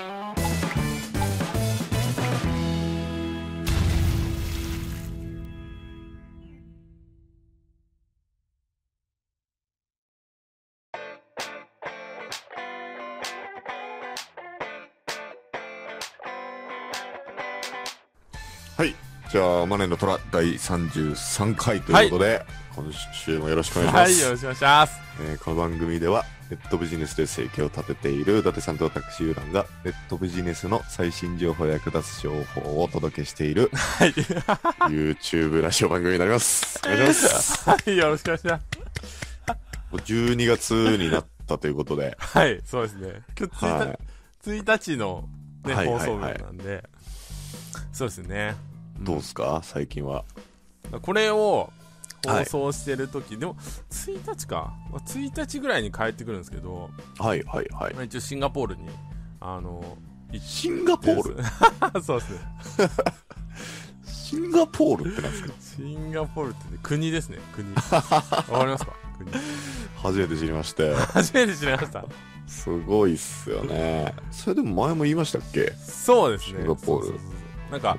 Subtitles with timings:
[0.00, 0.34] は
[18.86, 18.94] い。
[19.30, 22.42] じゃあ、マネの虎第33回ということで、
[22.74, 24.12] 今週もよろしくお願いします。
[24.12, 24.94] はい、よろしくお願いします。
[25.20, 34.12] えーこの番組では、ネットビジネスで生計を立てている伊達さんと私、ユーランが、ネットビジネスの最新情報や役立つ情報をお届けしている、はい。
[34.12, 36.80] YouTube ラジオ番組になります。
[36.84, 37.70] お願いします。
[37.70, 38.62] はい、よろしくお願いします。
[39.92, 43.22] もう12月になったということで、はい、そうですね。
[43.38, 43.98] 今日1日、は
[44.44, 45.28] 1日の
[45.64, 46.84] ね、はいはいはい放送日なんで、
[47.92, 48.56] そうですね。
[49.00, 49.04] い。
[49.04, 49.60] どうですか？
[49.62, 50.24] 最近は。
[51.00, 51.79] これをはい
[52.26, 53.54] 放送してる時、でも、
[53.90, 54.74] 1日か。
[54.90, 58.00] まあ1日ぐらいに帰ってくるんですけど、はいはいはいま。
[58.00, 58.88] あ、一応シンガポールに、
[59.40, 59.96] あの、
[60.40, 61.36] シンガポール？
[61.36, 61.42] ル
[62.02, 62.38] そうですね。
[64.04, 65.52] シンガポールってなんですか？
[65.76, 67.74] シンガポールってね、国ですね、国。
[67.74, 68.04] わか
[68.60, 68.92] りますか？
[69.18, 69.30] 国。
[69.96, 70.94] 初めて知りまして。
[70.94, 72.04] 初めて知りました。
[72.46, 74.14] すごいっすよね。
[74.30, 75.72] それでも前も言いましたっけ？
[75.84, 76.58] そうですね。
[76.60, 77.20] シンガポール
[77.72, 77.96] なんか、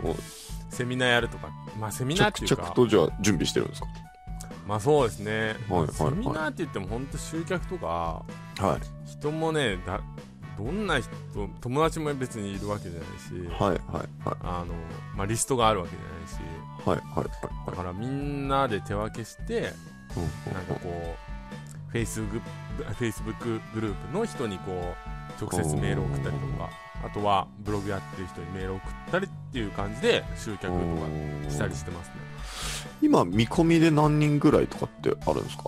[0.70, 3.88] セミナーやるとか、まあセミナーっていうか着々、とじゃあ準備してるんですか？
[4.72, 5.58] まあそうですね。
[5.68, 8.24] はいはいセミナーって言っても本当集客とか、
[8.58, 9.10] はい。
[9.10, 10.00] 人もね、だ
[10.58, 11.10] どんな人、
[11.60, 14.38] 友達も別にいるわけじゃないし、はいはいはい。
[14.44, 14.74] あの、
[15.14, 19.74] まあリストがあるわけじゃないし、はいはいはいだからみんなで手分けして、
[20.16, 21.18] うんうんなんかこ
[21.90, 24.96] う、フェイスグフェイスブックグループの人にこ
[25.42, 26.70] う、直接メールを送ったりとか、
[27.04, 32.31] あとはブログやってる人にメールを送ったりっていう感じで集客とかしたりしてますね。
[33.02, 35.66] 今見込みで何人ぐらいとかってあるんですか？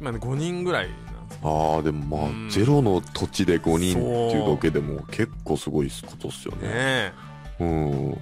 [0.00, 1.74] 今ね、5人ぐらいなんですよ。
[1.76, 2.50] ああでもまあうん。
[2.50, 6.68] ゼロの土地で5人っていうだけでも結構すごいことっすよね。
[6.68, 7.12] ねえ。
[7.60, 7.90] うん。
[7.90, 8.18] 本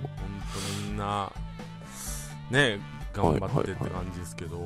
[0.84, 1.33] 当みんな、
[2.50, 2.78] ね、
[3.12, 4.58] 頑張ってって感じですけど、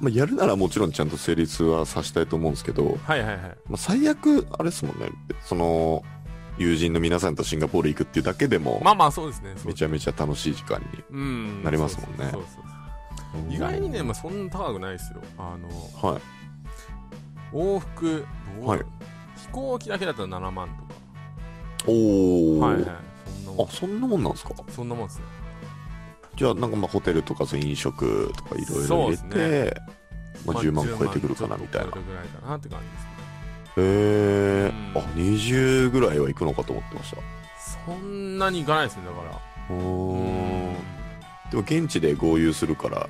[0.00, 3.38] まあやるならもちろんちゃんと成立はさせたいと思うんですけど、はいはいはい。
[3.68, 5.08] まあ、最悪あれですもんね。
[5.42, 6.02] その
[6.58, 9.54] 友人の皆さんとシンガポール行くっていうだけでもまあまあそうですね。
[9.64, 12.64] めちゃめちゃ楽しい時間にうんなりますもんねそうそうそう
[13.50, 15.20] 意外にね、まあ、そんな高くないですよ。
[15.38, 15.68] あの、
[16.10, 16.22] はい
[17.52, 18.26] 往復、
[18.60, 18.80] どうはい
[19.36, 21.00] 飛行機だけだったら7万とか。
[21.86, 22.84] おお、はいはい。
[22.84, 23.70] そんなもんあ。
[23.70, 24.54] そんなもんなんですか？
[24.70, 25.24] そんなもんですね。
[26.34, 29.80] じゃあなんかまあホテルとかそういう飲食とかいろいろそう入れですねて、
[30.44, 33.10] まあ、10万超えてくるかなみたいな10万ちょっと超えるぐらいかなって感じですね。
[33.78, 33.82] へ
[34.66, 37.16] えうんあ20ぐらいは行くのかと思ってました
[37.86, 39.74] そんなにいかないですね、だから。
[39.74, 40.16] おう
[40.72, 40.74] ん
[41.50, 43.08] でも現地で合流するから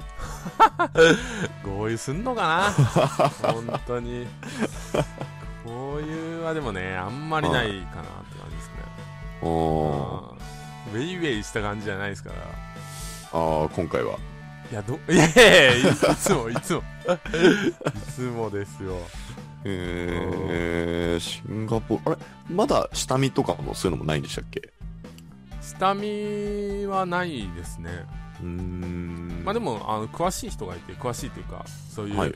[1.65, 2.73] 合流すんのか
[3.43, 3.51] な？
[3.53, 4.27] 本当に。
[5.65, 8.75] 合流はでもね、あんまりないかなって感じですね。
[9.43, 10.37] あーうん
[10.95, 12.37] ウェイウェイした感じじゃないですから。
[13.33, 14.19] あー今回は
[14.71, 16.81] いや、ど、 いやいやいやいつも、いつも。
[16.81, 16.83] い
[18.15, 18.99] つもですよ。
[19.65, 22.55] えー、シンガポールあれ？
[22.55, 24.71] まだ下見とかもそういうのもないんでしたっけ？
[25.61, 27.91] 下見はないですね。
[28.41, 29.43] うーん。
[29.45, 31.65] まあでも、あの、詳しい人がいて、詳しいというか、
[31.95, 32.35] そういう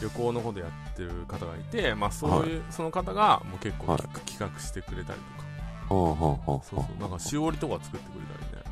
[0.00, 4.02] 旅行のことやってる方がいて、まあそういう、その方がもう結構はい。
[4.28, 5.18] 企画してくれたり
[5.88, 8.62] とか、はあはあはあはそうそう、なんかしおりとか作ってくれたりね。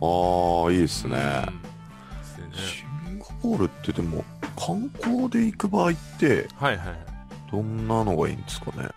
[0.00, 2.50] ああいいですね、うん。
[2.50, 2.56] ね。
[2.58, 4.22] シンガポールってでも
[4.58, 6.98] 観光で行く場合ってはいはいはい。
[7.50, 8.88] どんなのがいいんですかね？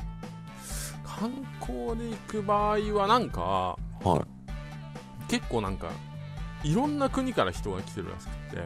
[1.05, 1.31] 観
[1.61, 3.41] 光で行く場合はなんか、
[4.03, 5.29] はい。
[5.29, 5.89] 結構なんか、
[6.63, 8.63] いろんな国から人が来てるらしくて、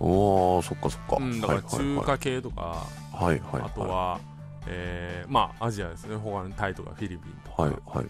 [0.00, 3.62] おーそっかそっか、うん、だから中華系とか、はいはいはい。
[3.62, 4.20] あとは、
[4.66, 8.06] えーまあアジアですね、他のタイとかフィリピンとか、はいはいはい。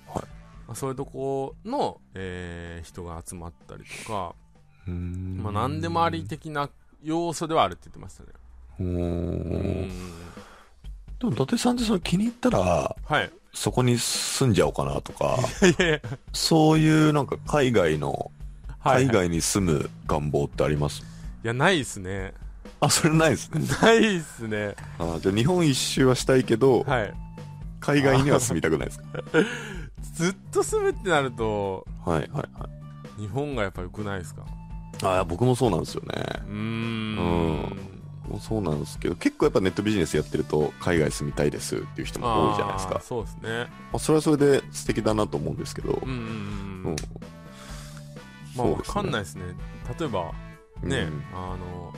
[0.66, 4.34] まあそういうとこの、えー人が集まったりとか、
[4.86, 5.40] うーん。
[5.42, 6.68] まあ何でもあり的な
[7.02, 8.28] 要素ではあるって言ってましたね。
[8.80, 8.86] うー。
[8.86, 9.82] うん。
[9.86, 9.88] ん。
[11.18, 13.30] でも伊達さんってその気に入ったらはい。
[13.54, 16.00] そこに住んじゃおうかなとかいやいや。
[16.32, 18.31] そういうなんか海外の
[18.82, 21.02] 海外に住む願望ってあります、
[21.42, 22.32] や、ないっすね。
[22.80, 24.75] あそれないですねないっすね。
[24.98, 27.14] あじゃあ日本一周はしたいけど、はい。
[27.80, 29.04] 海外には住みたくないですか？
[30.14, 34.42] ずっと住むってなると、はいはいはい日本がやっぱ良くないですか？
[35.02, 37.19] あ僕もそうなんですよねうーん。
[38.31, 43.48] うんそうなんですけど結構やっぱネットビジネスやってると海外住みたいですっていう人も多いじゃないですかそうですね。
[43.50, 46.16] まあ、それはそれで素敵だなと思うんですけど、うんうん
[46.84, 46.96] うん。
[48.64, 49.44] うんまあ、わかんないですね。
[49.99, 50.32] 例えば、
[50.82, 51.25] ね、うん。
[51.34, 51.93] あの、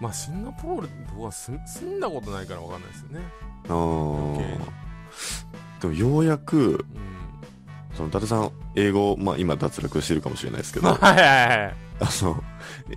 [0.00, 3.20] まあ、シンガポール、僕は住住んだことないからわかんないですよね。
[3.68, 4.58] あ余計に。
[4.58, 4.86] ー
[5.80, 6.78] でもようやくうん。
[7.94, 10.88] その伊達さん英語、まあ、今脱落してるかもしれないですけど。
[10.94, 12.44] はいはいはいあの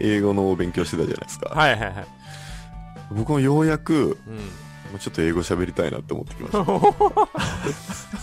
[0.02, 2.06] 英語の勉強してたじゃないですか、はいはいはい。
[3.12, 4.36] 僕もようやくうん。
[4.36, 6.52] まあちょっと英語喋りたいなって思ってきまし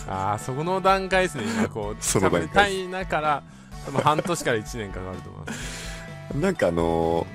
[0.05, 0.11] た。
[0.13, 1.45] ああそこの段階ですね。
[1.45, 3.43] 今こう 喋りたいなから
[3.87, 6.37] 多分半年から1年かかると思います。
[6.37, 7.25] なんかあの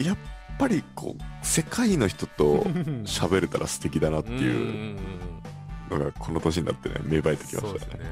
[0.00, 0.16] ーやっ
[0.58, 2.62] ぱりこう世界の人と
[3.04, 8.04] 喋れたら素敵だなってうんいうのがこの年になってね芽生えてきましたね。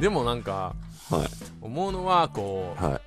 [0.00, 0.74] でもなんか
[1.10, 1.28] はい。
[1.60, 3.00] 思うのはこうはい。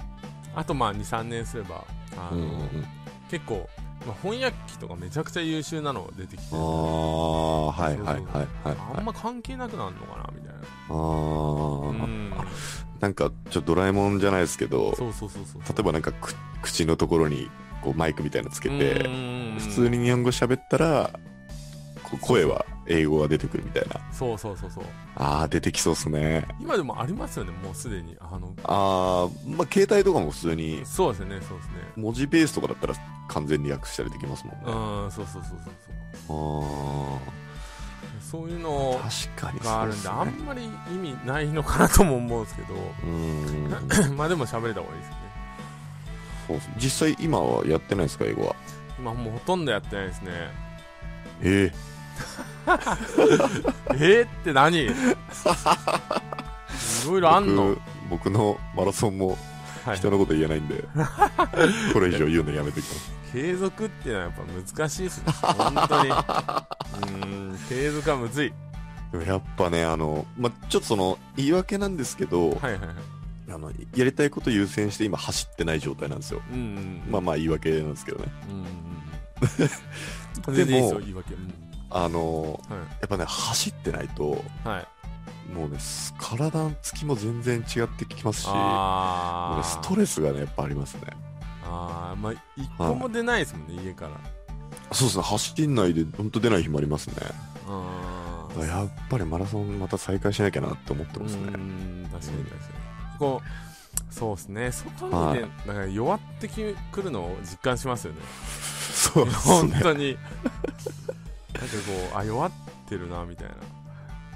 [0.56, 1.84] あとまあ23年すれば
[2.18, 2.86] あの、うんうんうん。
[3.30, 3.68] 結構、
[4.06, 6.56] まあ、翻訳機とかめちゃくちゃ優秀なの出てきて。
[6.56, 8.24] ああはいはいはい
[8.68, 10.60] はいあんま関係なくなるのかなみたいな。
[10.90, 11.90] あー。
[11.90, 12.34] うん。
[13.00, 15.62] なんかちょっとドラえもんじゃないですけどそうそうそうそう。
[15.62, 17.50] 例えばなんかく口のところに
[17.84, 19.58] こうマイクみたいなのつけてうん。
[19.60, 21.12] 普通に日本語喋ったら
[22.22, 24.00] 声は英語が出てくるみたいな。
[24.12, 24.84] そうそうそうそう。
[25.16, 26.48] ああ出てきそうっすね。
[26.60, 28.54] 今でもありますよねもうすでにあの。
[28.64, 30.82] ああまあ携帯とかも普通に。
[30.86, 31.74] そうですねそうですね。
[31.96, 32.94] 文字ベースとかだったら
[33.30, 34.62] 完全に訳したりできますもんね。
[34.66, 35.74] うんそうそうそうそう
[36.28, 37.18] そう。
[37.18, 37.20] あ
[38.22, 40.14] そういうのあ確かにがあるんで、ね。
[40.14, 42.74] あんまり意味ないのかなとも思うんですけど。
[42.74, 44.16] うーん。
[44.18, 45.26] まあでも喋れた方がいいですよね。
[46.48, 48.56] そう実際今はやってないですか英語は？
[49.00, 50.32] 今もうほとんどやってないですね。
[51.42, 51.74] ええー、
[53.94, 53.98] っ
[54.44, 54.78] て何？
[54.84, 54.94] いろ
[57.16, 57.76] いえろあんの？
[58.10, 59.38] 僕僕のマラソンも
[59.86, 59.98] はい。
[59.98, 60.84] 人のこと言えないんで、
[61.94, 63.12] これ以上言うのやめてきます。
[63.32, 64.42] 継続っていうのはやっぱ
[64.82, 65.32] 難しいですね。
[65.42, 66.10] 本当に。
[66.10, 68.54] うーん継続はむずい。
[69.28, 72.80] やっぱねあの、まあ、ちょっとその言い訳なんですけど、はいはいはい。
[73.54, 76.42] あのやりたいこと優先して今走ってない状態なんですよ。
[76.52, 78.26] うんうんまあまあ言い訳なんですけどね。
[78.50, 78.68] うんうんうん。
[78.68, 79.68] で
[80.48, 81.34] も全然いいですよ言い訳。
[81.36, 81.54] うん
[81.90, 82.80] あのはい。
[82.80, 84.88] やっぱね走ってないとはい。
[85.54, 85.78] もうね
[86.20, 88.54] 体のつきも全然違ってきますしね
[89.64, 91.02] ストレスがねやっぱありますね。
[91.64, 94.12] あーまあ一個も出ないですもんね、家から。
[94.92, 97.16] そうですね走んないで本当出ない日もありますね。
[98.60, 101.42] やっぱりマラソンまた再開しなきゃなって思ってますね。
[101.44, 103.20] うん確かに確かに。
[103.20, 104.72] こうそうですね。
[104.72, 105.40] 外はい。
[105.42, 108.20] に出なんか弱ってきくるのを実感しますよね。
[108.94, 109.54] そうですね。
[109.54, 110.18] 本当に
[111.60, 112.52] なんかこうあ弱っ
[112.88, 113.56] てるなみたいな。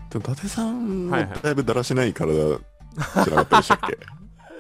[0.09, 3.97] でも伊達さんもだいぶだらしない体じゃなかったでしたっけ？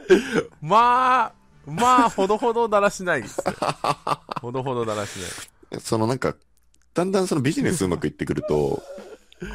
[0.61, 1.31] まあ
[1.65, 3.37] まあほどほどだらしないです。
[3.45, 3.53] ね
[4.41, 5.17] ほどほどだらし
[5.71, 5.81] ない。
[5.81, 6.35] そのなんか、
[6.93, 8.81] だんだんそのビジネスうまくいってくると、こ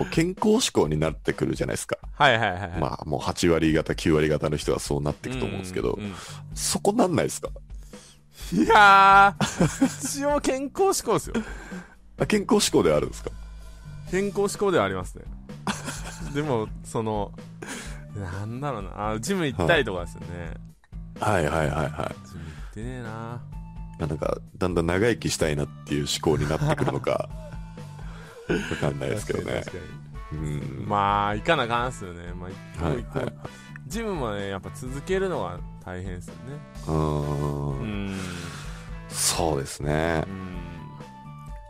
[0.02, 1.98] う健康志向になってくるじゃないですか。
[2.12, 2.70] はいはいはいはい。
[2.80, 6.14] まあもう8割方、9割方の人はそうなっていくと思うんですけどう、んうん。
[6.54, 7.48] そこなんないですか？
[8.52, 11.34] いやー一応健康志向ですよ
[12.18, 13.30] あ健康志向ではあるんですか？
[14.10, 15.24] 健康志向ではありますね。
[16.34, 17.32] でもその
[18.16, 19.10] なんだろうな。
[19.12, 20.54] あジム行ったりとかですよね、
[21.20, 21.46] はい。
[21.46, 22.28] はいはいはい。
[22.28, 23.40] ジム行ってねえな。
[23.98, 27.28] なんか、だんだん長生きしたいなっていう思考になってくるのか、
[28.72, 29.62] わかんないですけどね。
[29.64, 29.70] 確。
[29.70, 29.84] かに確か
[30.32, 30.60] うん。
[30.80, 32.32] にまあ行かなあかんっすよね。
[32.34, 32.48] ま
[32.80, 33.34] あはいはいはい。
[33.86, 36.40] ジムもねやっぱ続けるのが大変ですよね。
[36.88, 36.92] う
[37.84, 38.16] ん。
[39.08, 40.24] そうですね。
[40.26, 40.30] う。
[40.30, 40.53] ん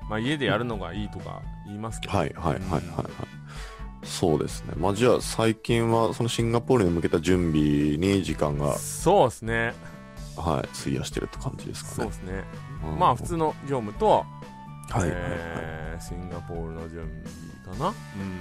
[0.08, 4.06] まあ家でやるのがいいとか言いますけどはいはいはいはいはい。
[4.06, 4.74] そうですね。
[4.76, 9.75] まあじゃあ最近はそのシンガポールに向けた準備に時間が、そうですね
[10.37, 12.12] はい、費やしてるって感じですかねそうで。
[12.12, 12.44] すね
[12.84, 14.26] うんまあ普通の業務と、
[14.90, 15.18] はいはいはい。
[15.18, 17.08] えーシンガポールの準
[17.64, 17.94] 備かな、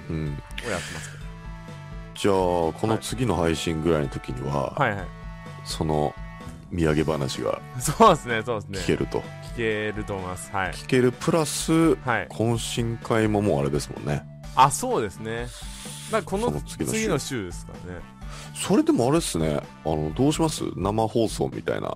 [0.10, 0.25] うんうん。
[0.25, 1.17] をやってますけ
[2.20, 5.08] じゃあ、この次の配信ぐらいの時には、どはいはい
[5.63, 6.13] その
[6.74, 9.24] 土産話がそうですねそうですね聞けると。
[9.53, 10.51] 聞けると思います。
[10.51, 10.72] はい。
[10.72, 12.27] 聞けるプラス、はい。
[12.29, 14.24] 懇親会ももうあれですもんね。
[14.55, 15.48] あそうですね。
[16.12, 17.00] だからこのその次の週。
[17.00, 17.79] 次の週ですかね。
[18.55, 20.63] それでもあれですね、あの、どうします？
[20.75, 21.95] 生放送みたいな。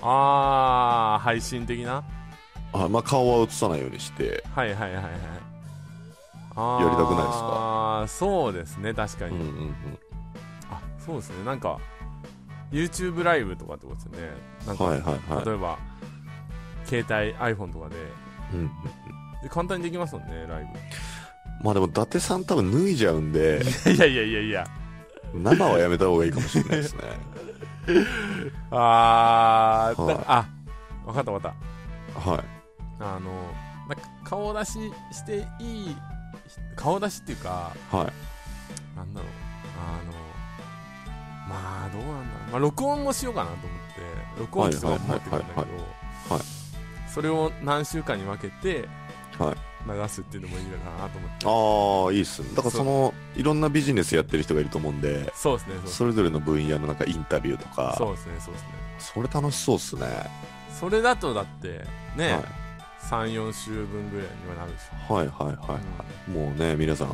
[0.00, 2.02] ああ配信的な？
[2.72, 5.04] あまあ、顔は映さないようにして、はいはいはいはい。
[6.56, 7.44] あやりたくないですか？
[7.44, 9.74] ああそうですね確かに、うんうんうん。
[10.70, 11.44] あそうですね。
[11.44, 11.78] なんか
[12.70, 14.34] YouTube ライブとかってことですよね。
[14.66, 15.44] なんか、はいはいはい。
[15.46, 15.78] 例えば
[17.00, 17.96] 携帯 iPhone とかで。
[18.52, 18.60] うん。
[18.60, 18.70] うん
[19.42, 20.72] で簡単にできますもんねライ
[21.64, 24.66] まあでも、伊達さん多分脱いじゃうんで、ブ いやいやいやいや。
[25.34, 27.02] 生はやめた方がいいかもしれないですね。
[28.70, 30.14] あー、はい。
[30.14, 30.46] だあ
[31.06, 31.52] 分かった分かっ
[32.28, 32.44] はい。
[32.98, 33.30] たあの
[33.88, 34.78] なんか顔出し
[35.12, 35.96] していい
[36.76, 38.96] 顔出しっていうかはい。
[38.96, 39.30] なんだろう。
[39.78, 40.12] あの
[41.48, 42.50] まあどうなんだろう。
[42.52, 43.68] まあ録音もしようかなと思っ
[44.36, 45.60] て録音機とかも持ってくるんだけど。
[45.60, 45.76] はいはい
[46.30, 46.38] はい。
[46.38, 46.61] はい
[47.12, 48.88] それを何週間に分けて、
[49.38, 49.56] はい。
[49.84, 51.46] 流すっていうのもいいのかなと思って。
[51.46, 52.48] ああいいっすね。
[52.54, 57.94] だからそのいろんなビジネスやってる人がいると思うんでそうですねそれぞれの分野のなんかインタビューとか。
[57.98, 58.68] そうですねそうですね。
[58.98, 60.06] それ楽しそうっすね。
[60.78, 61.84] それだとだって
[62.16, 62.44] ね、はい。
[63.10, 65.14] 34週分ぐらいにはなるでしょ。
[65.14, 65.80] はいはいはいは
[66.28, 67.10] い、もうね皆さん、い。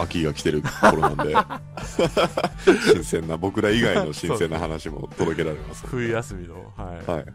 [0.00, 1.34] 秋が来てる頃なんで
[2.94, 5.88] 新鮮な僕ら以外の新鮮な話も届けられますんで。
[5.90, 7.26] 冬休みのはい、はいはい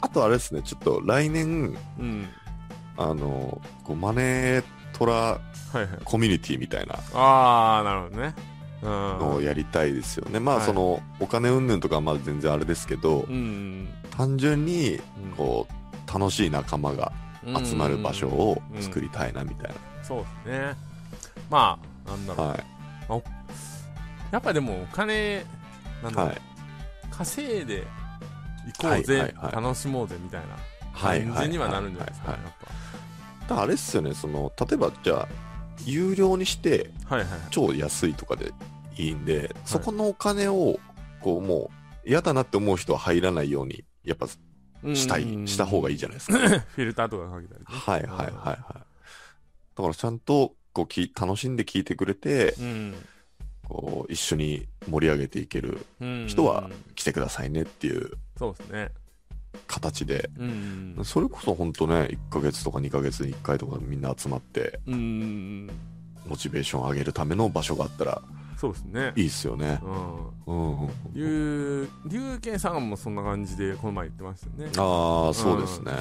[0.00, 2.28] あとあれですねちょっと来年うん。
[2.96, 5.40] あのこうマネートラは
[5.74, 5.88] いはい。
[6.04, 8.34] コミュニティみたいなああなるほどね。
[8.82, 8.90] うん。
[8.90, 10.66] のをやりたいですよね、まあはい。
[10.66, 15.02] そのお金云々とかはまだ全然あれですけど、うん単純にうん。
[15.36, 15.74] こう
[16.12, 17.12] 楽しい仲間が
[17.44, 20.76] うん集まる場所を作り、りたいなみたいそうですね。
[21.50, 22.48] まあなんだな、ろう、
[23.12, 23.22] はい。
[24.30, 25.44] やっぱでもお金
[26.02, 26.40] なんだろう、はい。
[27.10, 27.86] 稼いで
[28.66, 29.62] 行こうぜ、はいはいはい。
[29.62, 30.56] 楽しもうぜみたいな
[30.92, 32.50] はい感じにはなるんじゃないですかねはいはい。
[32.50, 32.54] やっ
[33.42, 35.28] だからあれっすよねその例えばじゃあ
[35.84, 37.40] 有料にしてぱはいはい。
[37.50, 38.52] 超安いとかで
[38.96, 40.78] いいんで、そこのお金を
[41.20, 41.70] こうも
[42.04, 46.38] う嫌だなって思う人は入らないようにやっぱしたい、した方がいいじゃないですか、
[46.76, 47.66] フィルターとかかけたりね。
[47.66, 48.56] はいはいはいはい。
[48.56, 52.94] だからちゃんとこうき楽しんで聞いてくれてうん。
[53.66, 56.26] こう一緒に盛り上げていけるうん。
[56.28, 58.88] 人は来てくださいねっていうそうですね。
[59.66, 60.30] 形で。
[60.38, 61.00] うん。
[61.04, 65.70] それこそ本当ね1ヶ月とか2ヶ月に1回とかみんな集まってうん。
[66.26, 68.22] モチベーション上げるための場所があったら
[68.56, 69.12] そうですね。
[69.16, 69.78] いいっすよね。
[69.82, 70.28] うん。
[70.46, 74.72] うんうん龍龍賢さんもそんな感じでこの前言ってましたよね。
[74.78, 75.92] ああそうですね、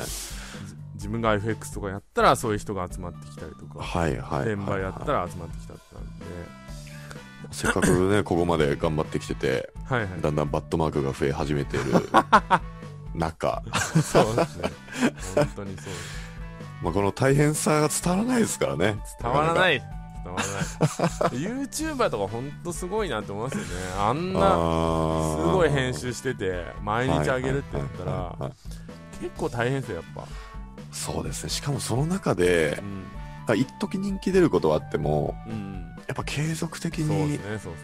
[0.96, 3.84] 自分が FX とかやったらそういう人が集まってきたりとか。
[3.84, 6.26] はいはいはい、転売やったら集まってきたってなんで
[7.52, 10.10] せっかくね ここまで頑張ってきててはいはい。
[10.22, 12.10] だんだんバットマークが増え始めている
[13.16, 13.62] 中、
[14.02, 14.72] そうですね。
[15.36, 16.24] 本当にそうです。
[16.82, 18.98] まあ、この大変さが伝わらないですからね。
[19.22, 19.78] 伝わらない。
[19.78, 19.80] い
[20.24, 21.40] 伝わらない。
[21.40, 23.70] YouTuber とか本当すごいなって思いますよね。
[24.00, 28.36] あんなすごい編集してて毎日あげるって言ったら
[29.22, 30.26] 結構大変ですよやっぱ。
[30.92, 31.50] そうですね。
[31.50, 33.04] しかもその中でうん。
[33.46, 37.40] あ一時人気出ることはあってもうんやっぱ継続的に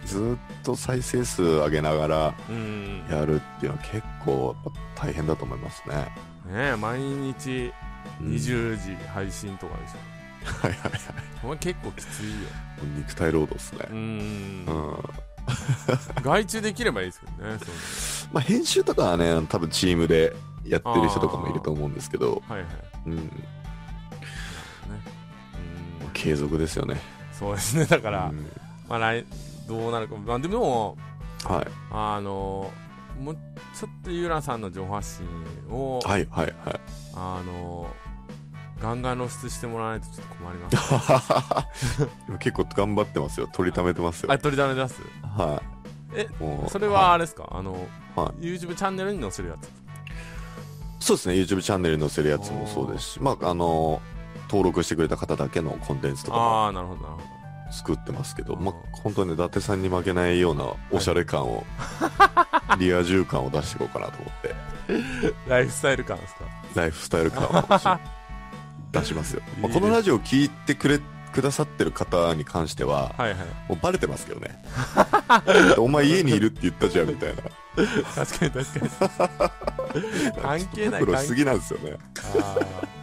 [0.05, 3.05] ずねっと再生数上げながらうん。
[3.09, 4.55] やるっていうのは結構
[4.95, 7.71] 大変だと思いますね、ねえ毎日
[8.21, 9.97] うん20時配信とかでしょ。
[10.45, 11.01] はいはいはい。
[11.41, 12.35] これ結構きついよ。
[12.97, 13.79] 肉体労働ですね。
[13.89, 14.59] ううん。
[14.63, 14.95] ん
[16.23, 22.71] 外注できればいいですけどねそまあ編集とかはね多分チームでやってる人とかもいると思うんですけど、のはいはい。
[23.07, 23.21] うん、ね。
[26.03, 26.09] うん。
[26.13, 26.99] 継続ですよね
[27.39, 27.85] そうですね。
[27.89, 28.45] だから、うん。
[28.89, 29.25] まあ来
[29.67, 30.15] どうなるか。
[30.15, 30.97] まあでも
[31.45, 31.67] はい。
[31.91, 32.71] あの
[33.19, 33.37] もう
[33.73, 36.79] ちょっとゆうらさんの情報発信を、はいはいはい。
[37.15, 37.87] あの
[38.81, 42.07] ガンガン露出してもらわないとちょっと困ります。
[42.27, 43.49] 今結構頑張ってますよ。
[43.51, 44.31] 取りためてますよ。
[44.31, 45.01] あ取りだめ出す？
[45.23, 45.61] は
[46.15, 49.69] えいもうそれはあれですか、あの、は YouTube チャンネルに載せるやつ。
[51.05, 51.35] そうですね。
[51.35, 53.21] YouTube チャンネルに載せるやつもそうですし。
[53.21, 54.01] まああの
[54.49, 57.39] 登録してくれた方だけのコンテンツとああなるほどなるほ
[57.71, 58.63] 作ってますけど、うん。
[58.63, 61.63] まあ本当にね伊達さんに負けないようなおしゃれ感を、
[62.79, 64.55] リア充感を出していこうかなと思って。
[65.27, 66.45] どライフスタイル感ですか？
[66.75, 67.51] ライフスタイル感を
[68.91, 69.41] 出しますよ。
[69.61, 70.99] まあ、このラジオを聞いてくれ
[71.31, 73.37] くださってる方に関してははいはい
[73.67, 74.63] もうバレてますけどね。
[75.77, 77.43] お前家にいるって言ったじゃんみたいな。
[78.15, 79.29] 確かに確か
[79.93, 80.41] に。
[80.41, 82.98] 関係ないすぎなんですよね、あー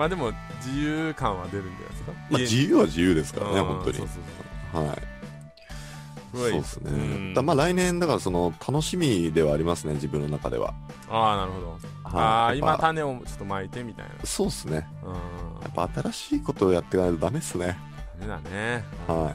[0.00, 0.32] まあでも
[0.64, 3.96] 自由感は出るんじゃないですか、まあ、家自由は自由ですからねうん本当に。
[3.98, 4.08] そう
[4.72, 4.96] そうはい。
[4.96, 5.04] そう
[6.32, 7.34] すごいそうですね、うん。
[7.34, 10.72] だまあ来年だからその楽しみではありますね自分の中では、
[11.10, 11.80] ああなるほど、はい。
[12.14, 14.12] ああ今種をちょっと巻いてみたいな。
[14.24, 14.88] そうですね。
[15.04, 15.12] うん。
[15.12, 17.76] やっぱ新しいことをやっていかないとダメっすね、
[18.20, 18.84] ダメだね。
[19.06, 19.34] は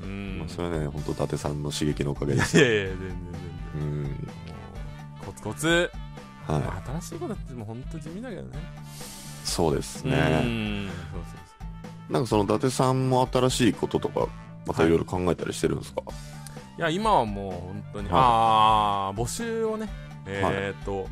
[0.00, 0.04] い。
[0.04, 0.38] うん。
[0.38, 2.56] まあ、それはね本当伊達さんの刺激のおかげです。
[2.56, 3.08] いやいや全然
[3.74, 4.04] 全うん。
[4.04, 4.18] 然も
[5.20, 5.90] うコツコツ、
[6.46, 8.58] はい、まあ新しいことってもう本当地味だけどね
[9.56, 10.88] そうですうね
[12.10, 14.28] なんかその伊達さんも新しいこととか
[14.66, 18.20] またいろいろ考えたりしてるんですか、そういや今はもう本当に、はい。
[18.20, 19.88] ああ募集をね
[20.26, 21.08] えーっと、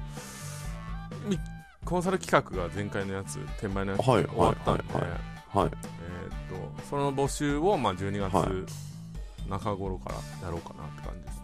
[1.27, 1.39] み
[1.85, 5.11] コンサル企画が前回のやつ転売のやつはい終わったんで、はいはい。
[5.59, 5.71] はい
[6.03, 8.31] えーっとその募集をまあ12はい。
[8.67, 8.73] 月
[9.49, 11.43] 中頃からやろうかなって感じですね、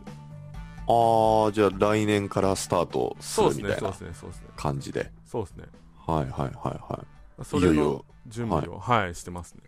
[0.86, 4.48] ああじゃあ来年からスタートするみたいなですねそうですね。
[4.56, 5.10] 感じで。
[5.26, 5.64] そうですね
[6.10, 7.04] はいはいはいは
[7.40, 7.44] い。
[7.44, 8.04] それのいよいよ。
[8.26, 9.62] 準備をはい、してますね。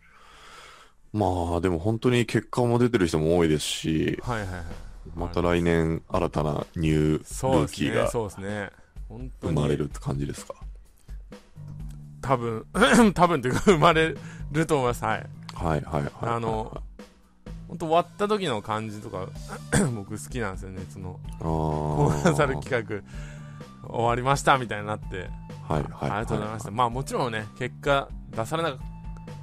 [1.13, 4.65] まあでも本当に結果も出てる人も多いですしはいはいはい。
[5.15, 8.09] また来年新たなニュールそうですねーキーが
[9.43, 9.53] 生に。
[9.61, 10.55] まれるって感じですか？
[12.23, 12.65] 多分
[13.15, 14.15] 多分っていうか生まれ
[14.53, 15.05] ると思います。
[15.05, 15.27] はい。
[15.55, 16.11] はいはいはい。
[16.23, 16.83] あの
[17.69, 19.29] 本当終わった時の感じとか
[19.95, 20.83] 僕好きなんですよね。
[20.89, 22.21] そのあコー。
[22.21, 22.71] ーナーサル企
[23.83, 25.29] 画終わりましたみたいになって、
[25.69, 25.89] はいはい。
[26.01, 28.73] ありがとうございました、まあもちろんね結果出されな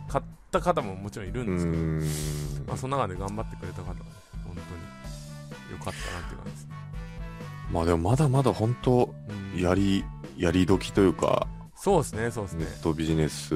[0.07, 2.69] かった方ももちろんいるうんですけど。
[2.69, 4.01] まあ、その中で頑張ってくれた方はね
[4.45, 4.65] 本当に
[5.71, 6.75] 良かったなっていう感じですね、
[7.71, 9.13] まあでもまだまだ本当、
[9.53, 10.03] うんやり、
[10.37, 13.55] やり時というか、そうですねそうですねネットビジネス、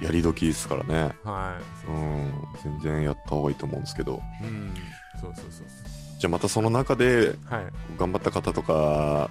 [0.00, 1.16] やり時ですからね。
[1.24, 2.32] はいそううん。
[2.62, 4.22] 全然やった方がいいと思うんですけど。
[4.42, 4.74] うん
[5.20, 5.66] そうそうそう
[6.20, 7.34] じゃあまたその中で、
[7.96, 9.30] 頑張った方とか、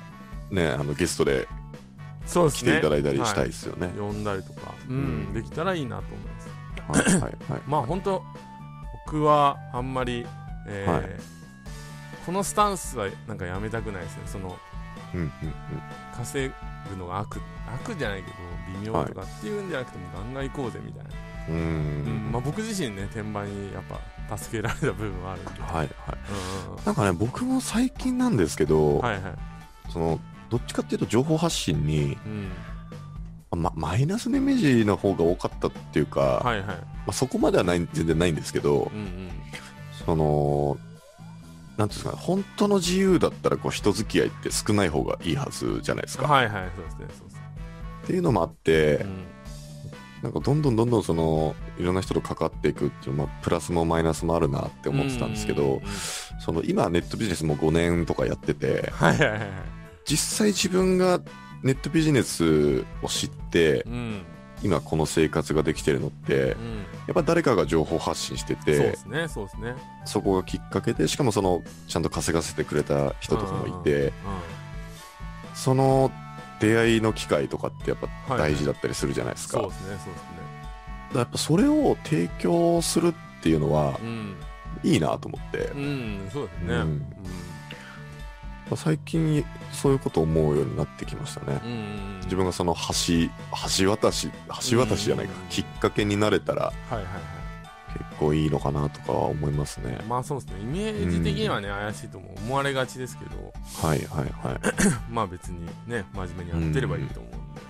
[0.52, 1.48] ね、あのゲストで
[2.28, 2.72] そうですね。
[2.72, 3.88] 来ていただいたりしたいはですよね。
[3.98, 4.96] 呼んだりとか、うん。
[4.96, 5.34] うん。
[5.34, 7.18] できたらいいなと思います。
[7.18, 7.22] はい。
[7.22, 7.52] はい。
[7.52, 7.62] はい。
[7.66, 8.24] まあ本当
[9.06, 10.26] 僕はあんまり、
[10.68, 11.10] えーはい。
[12.26, 14.22] このスタンスはなんかやめたくないですね。
[14.26, 14.58] その
[15.14, 15.32] うんうん
[16.16, 16.52] 稼
[16.90, 17.40] ぐのが悪
[17.86, 18.36] 悪じゃないけど
[18.82, 21.10] 微妙とかっていうんじゃなくてもガンガン行こうぜみたいな、
[21.50, 21.56] うん。
[21.56, 22.30] ううん。
[22.30, 22.32] ん。
[22.34, 23.84] まあ、僕自身ね転売にやっ
[24.28, 25.88] ぱ助けられた部分はあるんで、はいはい。
[26.68, 26.86] うんうん。
[26.86, 29.34] なんかね、僕も最近なんですけど、はいはい。
[29.90, 30.20] その、
[30.50, 33.62] どっちかっていうと情報発信に、うん。
[33.62, 36.66] ま、マイナスのイメージの方が多かったっていうか、はいはい。
[36.66, 36.76] ま
[37.08, 39.30] あ、そこまではない全然ないんですけど、うんうん。
[40.06, 40.78] その、
[41.78, 46.28] なんていうんですかね、本当の自由だったらこう人付き合いって少ない方がいいはずじゃないですか。
[46.28, 47.42] はいはいそうですねそうですね。
[48.04, 49.24] っていうのもあって、うん。
[50.24, 55.82] なんかどんどんどんどんそのいろんな人と関わっていくっていう、まあ、プラスもマイナスもあるなって思ってたんですけどうんうんうん。
[56.40, 59.50] その今ネットビジネスも5年とかやっててはいはいはいはい
[60.08, 61.20] 実際自分が
[61.64, 64.22] ネットビジネスを知ってうん。
[64.64, 66.78] 今この生活ができてるのってうん。
[66.78, 69.76] やっぱ誰かが情報発信してそうてですねそうですね。
[70.06, 74.12] そこがきっかけでしかもそのちゃんと稼がせてくれた人とかもいてうん
[75.54, 76.12] その
[76.60, 80.12] 出会いの機会とかってやっぱはいはい大事だったりするじゃないですか,、そうですねそうですね。
[81.14, 84.36] だやっぱそれを提供するっていうのはうん
[84.84, 87.06] いいなと思って、うんそうですねうん
[88.76, 93.30] 最近そういうことを思うようになってきましたね、うんうん自分がその橋
[93.80, 94.30] 橋渡し
[94.70, 97.38] 橋渡しじゃないか、うんきっかけになれたらはいはいは
[97.94, 99.98] 結構いいのかなとかは思いますね。
[100.02, 100.62] いまあそうですね。
[100.62, 103.54] イメージ的にはね怪しいとも思われがちですけど。
[103.88, 104.60] はいはいはい。
[105.10, 107.62] まあ別にね真面目にやってればいいと思うんで。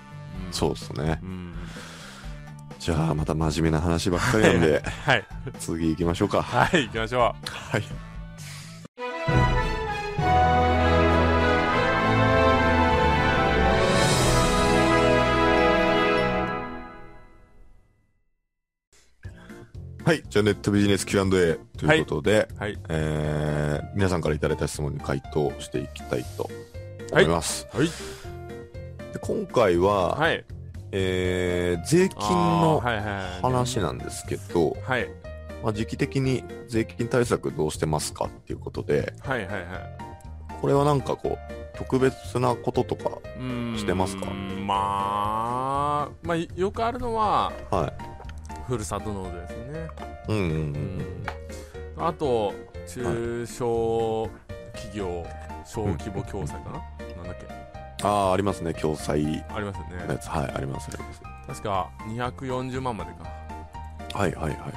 [0.46, 0.52] うん。
[0.52, 1.20] そうですね。
[1.22, 1.54] うん。
[2.78, 4.82] じゃあまた真面目な話ばっかりなんで。
[5.06, 5.24] はい。
[5.58, 6.42] 次行きましょうか。
[6.42, 8.07] はい行きましょはい
[20.08, 20.22] はい。
[20.26, 22.78] じゃあ、ネットビジネス Q&A ということで、うはい。
[22.88, 26.48] えー皆さんからいただいた質問に回答していきたいと
[27.12, 27.68] 思います。
[27.74, 27.86] はい。
[29.12, 30.46] で今回は、はい。
[30.92, 32.80] えー税金あの
[33.42, 35.10] 話なんですけど、はい。
[35.62, 39.66] まあ、時期的に税金対策どうしてますかっていうことで、はいはいはい。
[40.62, 43.18] これはなんかこう、特別なこととか、
[43.76, 44.24] してますか？
[44.24, 47.92] まあまあよくあるのはは
[48.68, 49.88] ふるさと納税ですよね
[50.28, 50.32] い。
[50.32, 50.54] うんうんう。
[50.54, 51.26] うんん
[51.98, 52.54] あと
[52.86, 54.30] 中小
[54.74, 55.26] 企業
[55.64, 56.72] 小規模共済かな、
[57.16, 57.36] なんだっ
[57.98, 58.06] け？
[58.06, 58.72] ああ、ありますね。
[58.74, 60.28] 共済ありますよねのやつ。
[60.28, 61.20] はい、あります、あります。
[61.48, 63.24] 確か240万までか
[64.18, 64.72] はいはいはいはい。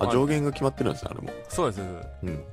[0.00, 1.30] あ、はい上限が決まってるんですね、あれも。
[1.48, 2.44] そうですうん。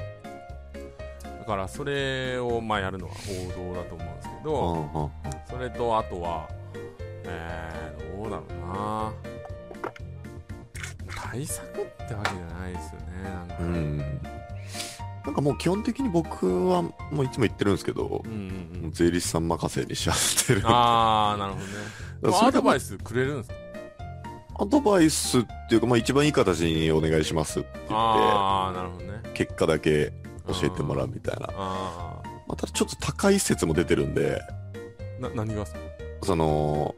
[1.39, 5.11] だからそれをまあやるのは報道だと思うんですけうど、んうん
[5.49, 6.47] それとあとは
[7.25, 9.13] えー、どうだろうな
[11.33, 13.97] 対策ってわけじゃないですよねなんか、うん。
[15.25, 16.93] なんかもう基本的に僕はも
[17.23, 18.91] ういつも言ってるんですけど、うんうんうん。
[18.91, 20.15] 税理士さん任せにしちゃっ
[20.47, 20.67] てる。
[20.67, 21.65] ああなるほど
[22.31, 22.37] ね。
[22.39, 23.55] アドバイスくれるんですか？
[24.59, 29.13] アドバイスっていうか、まあ一番いい形にお願いしますって言って、ああなるほどね。
[29.33, 30.13] 結果だけ
[30.47, 31.47] 教えてもらうみたいな。
[31.57, 34.39] あまあ、ただちょっと高い説も出てるんで、
[35.19, 35.65] あな何が
[36.21, 36.93] その、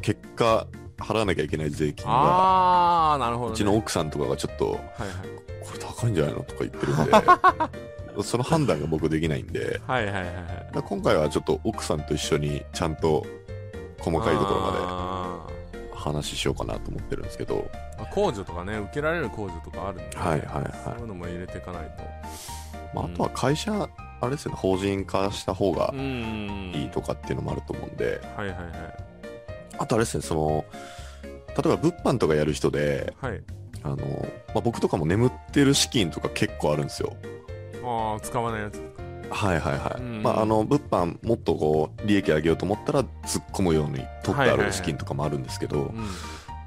[0.00, 0.66] 結果
[1.02, 4.82] 払わなきゃいけない税金が、ああなるほど、ね、うちの奥さんとかがちょっと、はいはい
[5.62, 10.24] これ高いんじゃないのとか言ってるんで、 その判断が僕できないんで、はいはいはい
[10.84, 13.24] 今回はちょっと奥さんと一緒にちゃんと
[14.00, 17.70] 細かいところまあで話ししようかなと思ってるんですけど、
[18.12, 20.72] 控除とかね受けられる控除とかあるんで、はいはいはい。
[20.84, 22.02] そういうのも入れていかないと。
[22.94, 23.88] まあ、あとは会社、
[24.20, 26.72] あれですよね、法人化した方がうん。
[26.74, 29.01] いいとかっていうのもあると思うんで、はいはいはい
[29.78, 30.64] あとあれですね、その、
[31.56, 33.42] 例えば物販とかやる人で、はい。
[33.82, 33.96] あの、
[34.48, 37.16] まあ、僕とかも眠ってる資金とか結構あるんですよ。
[37.84, 38.80] ああ使わないやつ
[39.28, 40.00] はいはいはい。
[40.00, 46.06] うんまあ、あの、物販もっとこう、利益上げようと思ったら、突っ込むように取ってある資金とかもあるんですけど、うん。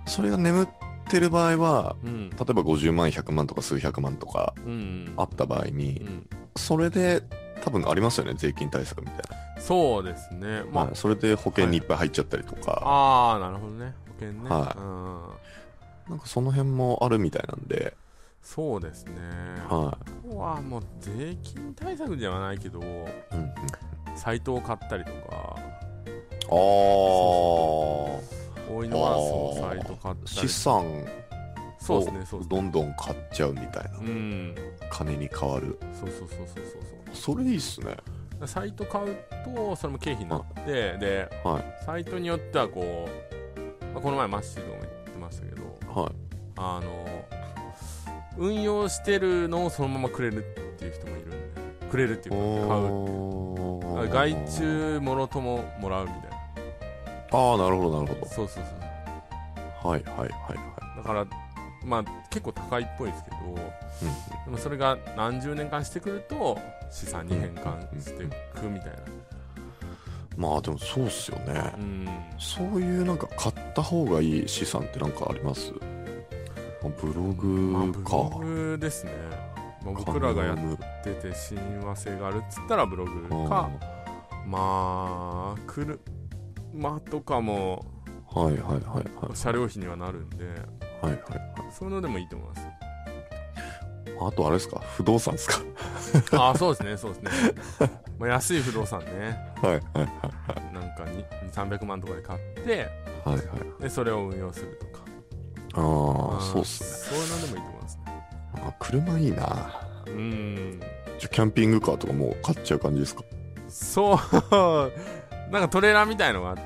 [0.08, 0.68] それが眠っ
[1.08, 2.30] てる場合は、うん。
[2.32, 6.28] 例えば50万、100万とか数百万とかうんあった場合うに、ん。
[6.58, 7.22] それで
[7.64, 9.16] 多分ありますよね、税金対策みたい
[9.60, 10.60] そうですね。
[10.60, 10.66] な。
[10.72, 13.94] まあはい、それで保険にいっぱい入っちゃったりとか、ああなるほどね。
[14.08, 14.50] 保険ね。
[14.50, 14.80] はい。
[14.80, 14.82] う
[16.12, 16.14] ん。
[16.14, 17.96] なんかその辺もあるみたいなんで、
[18.44, 19.14] そうですね。
[19.68, 22.84] はあとはもう税金対策ではないけどい。
[22.84, 23.10] うんうん、
[24.16, 25.18] サイトを買ったりとか。
[25.28, 25.56] あ
[26.48, 28.22] あ、大
[28.86, 30.28] 井のワースのサイト買ったり。
[30.28, 31.04] 資産
[31.80, 34.54] そうをですねそうどんどん買っちゃうみたいな、うん。
[34.92, 35.80] 金に変わる。
[36.00, 36.66] そうそうそうそうそう
[37.16, 37.96] それいいっすね。
[38.46, 41.86] サイト買うとそれも経費になってではい。
[41.86, 43.08] サイトによってはこ
[43.82, 46.12] う、まあ、この前マッシーとかも言ってましたけどはい。
[46.58, 47.06] あの
[48.38, 50.42] 運用してるのをそのままくれるっ
[50.78, 51.38] ていう人もいるんで
[51.90, 56.36] くれるっていうか買うう外注もろとももらうみたいな
[57.32, 58.64] ああ、なるほど、なるほそうそうそう
[59.84, 59.90] ど。
[59.90, 61.26] はいはいはいはだから
[61.86, 63.38] まあ結構高いっぽいですけど
[64.46, 68.28] でもそれが何十年間してくると資産に変換してい
[68.60, 68.98] くみたいな。
[70.36, 71.74] まあでもそうっすよね。
[71.78, 71.82] う。
[71.82, 72.08] ん。
[72.38, 75.72] そういうなんか買った方がいい資産ってなんかあります？
[76.84, 78.18] まあブロまあ、グか。
[78.38, 79.12] ブログですね、
[79.86, 80.58] まあ、僕らがやっ
[81.04, 83.70] てて親和性があるっつったらブログか。
[84.46, 85.98] まあ車
[87.10, 87.86] とかも
[88.30, 89.36] はいはいはいはい。
[89.36, 90.46] 車両費にはなるんで
[91.06, 91.22] はいはい
[91.72, 91.92] そうい。
[91.92, 92.68] うのでもいいと思います。
[94.22, 94.80] あとあれですか？
[94.96, 95.60] 不動産ですか？
[96.40, 97.32] ああそうですねそうですね、
[98.18, 99.38] まあ、安い不動産ね。
[99.62, 101.04] はいはいはいなんか
[101.54, 102.90] 2300万とかで買って
[103.26, 103.82] はいはい。
[103.82, 105.04] でそれを運用するとか。
[105.78, 106.90] ああ、んそうっすね。
[106.90, 108.04] そういうのでもいいと思いますね。
[108.56, 109.82] あ車いいな。
[110.08, 110.80] うん。
[111.20, 113.24] じゃあキャンピングカーとかもう買っちゃう感じですか？
[113.68, 114.92] そう。
[115.52, 116.62] なんかトレーラーみたいのがあって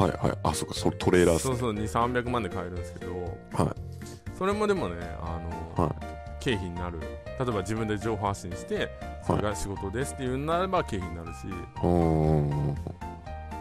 [0.00, 0.38] はいはい。
[0.44, 1.38] あ、そっか、それトレーラーね。
[1.40, 3.12] そうそう2300万で買えるんですけど。
[3.52, 4.34] はい。
[4.38, 5.38] それもでもねあ
[5.76, 5.94] の、は
[6.40, 7.00] 経費になる。
[7.00, 7.06] 例
[7.42, 8.88] えば自分で情報発信して
[9.26, 12.48] それが仕事ですっていうんならば経費になるし、うーん。
[12.68, 12.76] はい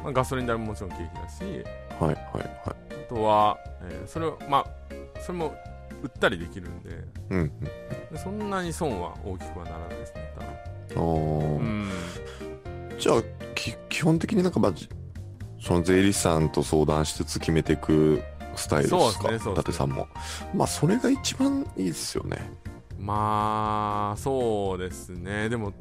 [0.03, 1.43] まあ、ガソリン代ももちろん経費だし。
[1.99, 2.49] はいはい。
[2.67, 2.73] あ
[3.09, 3.57] とは、
[3.89, 4.65] えーそれをまあ
[5.21, 5.53] それも
[6.01, 6.89] 売ったりできるんで。
[7.31, 7.59] うんうん。
[8.13, 10.33] でそんなに損は大きくはならないですね
[10.95, 11.57] 多分。
[11.57, 11.89] うん。
[12.97, 13.21] じゃあ
[13.55, 14.87] き基本的になんかまあじ
[15.59, 18.21] その税理士さんと相談しつつ決めていく
[18.55, 19.31] スタイルですか？
[19.31, 19.43] ねね。
[19.51, 20.07] 伊達さんも。
[20.55, 22.51] まあそれが一番いいですよね。
[22.97, 25.49] まあそうですね。
[25.49, 25.73] でも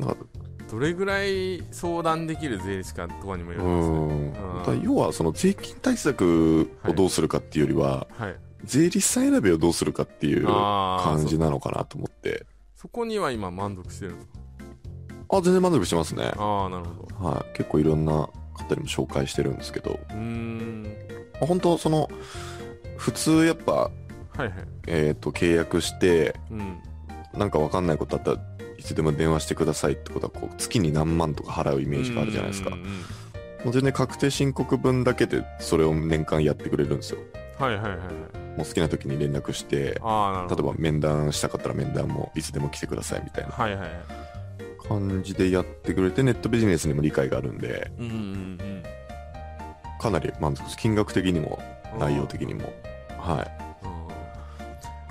[0.71, 3.97] どれぐらい相談できる税理士かとかにもようりますね。
[4.31, 4.33] ん。
[4.33, 8.37] だから要はその税金対策をどうするかっていうよりは、はい。
[8.65, 12.45] 税理士さん選びをどうするかっていう感じそなのかなと思って。
[12.77, 14.39] そこには今満足してるんですか？
[15.31, 17.25] あ全然満足してますね、ああなるほど。
[17.25, 20.83] はい、結構いろんな方にも紹介してるんですけどうーん。
[21.35, 22.09] まあ本当その
[22.97, 23.91] 普通やっぱ、は
[24.39, 24.51] いはい。
[24.87, 26.79] えー、と契約してうん。
[27.35, 28.39] なんかわかんないことあったら
[28.79, 32.71] いつでも電話してくださいってことはこう月に何万とか払うイメージがあるじゃないですか。
[32.71, 33.05] うんうんうん
[33.65, 37.19] もう全然確定申告分だけでそれを年間やってくれるんですよ。
[37.59, 38.09] はいはいはいはい。
[38.57, 43.51] もう好きな時に連絡して例えば面談したかったら面談もいつでも来てくださいみたいな。
[43.51, 43.91] はいはいはい
[44.89, 48.83] 感じでやってくれてネットビジネスにも理解があるんでうんうんうん
[50.01, 50.77] かなり満足です。
[50.77, 51.59] 金額的にも
[51.95, 52.73] うん内容的にも。
[53.19, 53.87] はい。
[53.87, 53.89] う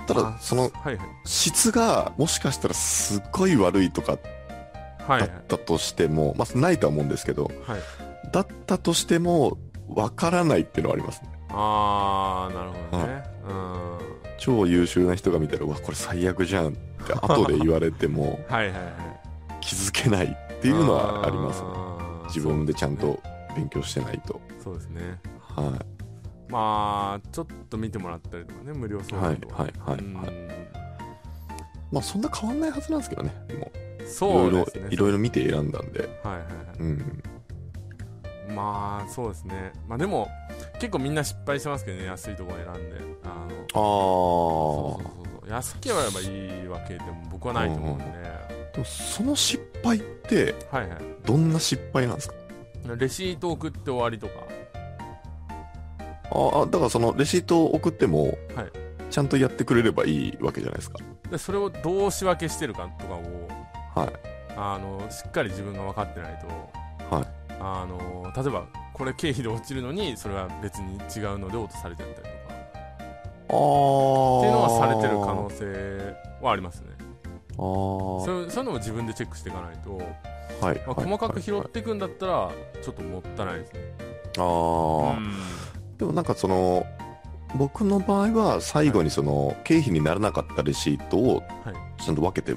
[0.04, 1.08] んただあそのはいはい。
[1.26, 4.12] 質がもしかしたらすっごい悪いとか
[5.06, 7.80] はいはいだったとしても、まあないとは思うんですけどはい。
[8.32, 11.28] だったとしてもわからないっていうのはありますね。
[11.50, 13.22] ああなるほどね。
[13.48, 13.98] うん。
[14.38, 19.27] 超優秀な人が見たらうわこれ最悪じゃんって後で言われても はいはいはい
[19.68, 21.68] 気づけないっていうのはありますね。
[22.28, 23.20] 自分でちゃんと
[23.54, 24.40] 勉強してないと。
[24.64, 25.20] そうですね。
[25.40, 25.78] は
[26.48, 29.64] まあちょっと見てもらったりとかね無料相談とか。
[29.64, 30.32] はいはいはい
[31.92, 33.34] まあそんな変わんないはずなんですけどね。
[33.46, 34.88] でもいろいろそうですね。
[34.90, 36.00] いろいろ見て選んだんで。
[36.00, 36.78] はいはいはい。
[36.78, 37.22] うん。
[38.54, 39.72] まあそうですね。
[39.86, 40.28] まあでも
[40.80, 42.06] 結構みんな失敗してますけどね。
[42.06, 43.00] 安いところ選んで。
[43.24, 45.50] あのあそうそうそうそう。
[45.50, 50.98] 安ければいいわけでも僕はないと思うんで、あでもその失敗ってはいはい。
[51.24, 52.34] どんな失敗なんですか？
[52.96, 54.32] レシート送って終わりとか。
[56.30, 58.34] ああだからそのレシートを送っても、はい。
[59.10, 60.98] ちゃんとやってくれればいいわけじゃないですか。
[61.30, 63.22] でそれをどう仕分けしてるかとかを
[63.94, 64.12] はい。
[64.56, 67.26] あのしっかり自分が分かってないと、はい。
[67.60, 72.28] あの例えばこれ経費で落ちるのにそれは別に違うので落とされてたりとか。
[72.28, 72.34] ああ
[73.48, 76.97] っていうのはされてる可能性はありますね
[77.58, 80.00] そういうそういうのも自分でチェックしていかないと
[80.60, 80.82] はい。
[80.86, 82.50] まあ、細かく拾っていくんだったら
[82.82, 83.80] ちょっともったいないですね。
[84.38, 84.44] ああ、
[85.16, 85.32] うん。
[85.96, 86.86] でもなんかその、
[87.56, 92.02] 僕の場合は最後にその、経費にならなかったレシートをはい。
[92.02, 92.54] ちゃんと分けて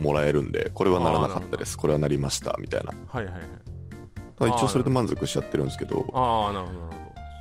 [0.00, 2.92] もらえるんで、これはならなかったです、これはなりました、みたいな。
[3.08, 3.42] はいはいはい。
[4.40, 6.92] ら一応それで満足しちゃってるんですけど、ああなるほどなる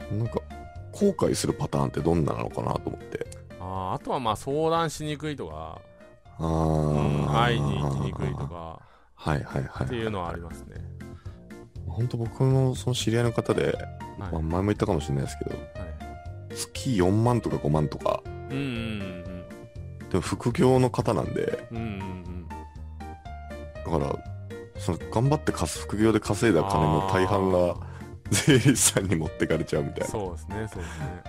[0.09, 0.15] ほど。
[0.17, 0.41] なんか、
[0.91, 3.25] 後悔するパターンってどんなのかなと思って。
[3.59, 5.81] あーあとはまあ相談しにくいとか、
[6.39, 8.79] あうんあ、会いに行きにくいとか。
[9.15, 9.87] はいはいはい。
[9.87, 10.75] っていうのはありますね。
[11.87, 13.77] 本当僕のその知り合いの方で、
[14.17, 19.23] はい、まあ、前も言ったかもしれないですけど、はい、月4万とか5万とか、うんうん
[20.09, 21.89] でも副業の方なんで、うんうんうん。
[21.89, 22.49] うん
[23.85, 24.15] だから、
[24.79, 27.75] その頑張ってかす副業で稼いだ金の大半が
[28.29, 30.05] 税理士さんに持ってかれちゃうみたいな。
[30.05, 31.23] そうですねそうですね。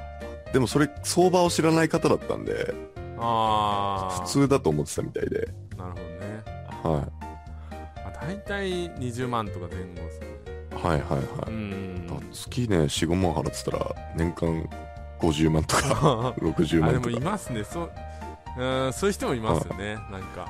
[0.53, 2.75] でもそれ、相場を知らない方だったんで、
[3.21, 6.43] 普通だと思ってたみたいで、なるほどね、
[6.83, 7.09] は
[7.97, 10.27] まあ、大体20万とか前後ですね。
[10.73, 10.75] い。
[10.75, 11.51] はいはいはい。
[11.51, 12.31] うん。
[12.33, 14.69] 月ね、4、5万払ってたら、年間
[15.21, 17.11] 50 万とか、あ60で万とか。
[17.11, 17.65] もいますね。
[17.65, 17.91] そう
[18.59, 19.95] うんそういう人もいますよね。
[20.11, 20.49] なんか、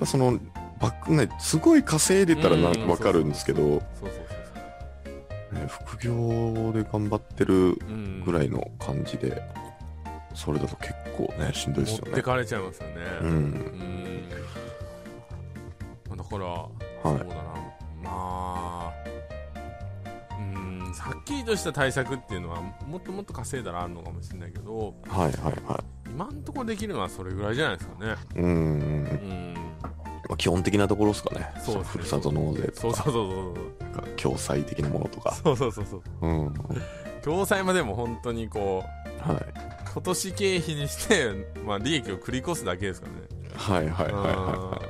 [0.00, 0.38] うん、その、
[0.80, 7.78] バックね、すごい稼いでたらなんうんかわかるんですけど、そうそうそうね副業で頑張ってる
[8.24, 9.42] ぐらいの感じで、
[10.34, 12.10] それだと結構ね、しんどいですよね。
[12.10, 13.24] 持ってかれちゃいますよねう。
[13.24, 14.28] うんん
[16.08, 16.44] まあだから、
[17.02, 17.34] そうだな
[18.02, 18.92] まあ
[20.38, 28.38] うんはっきりとした対策っていうのはもっともっと稼いだらあるのかもしれないけどはいはいは今んところできるのはそれぐらいじゃないですかねい。
[28.38, 28.46] うん。
[28.46, 29.54] うん
[30.28, 31.52] まあ基本的なところですかね。
[31.60, 33.22] そうねふるさと納税とか、そうそうそ
[33.80, 35.34] うなんか共済的なものとか。
[35.34, 36.46] そうそうそうそうそううん。
[36.46, 36.52] は
[37.22, 39.36] 共済までも本当にこうい。
[39.92, 41.30] 今年経費にして、
[41.64, 44.82] まあ、利益を繰り越すだけですからねはいはいはいはいは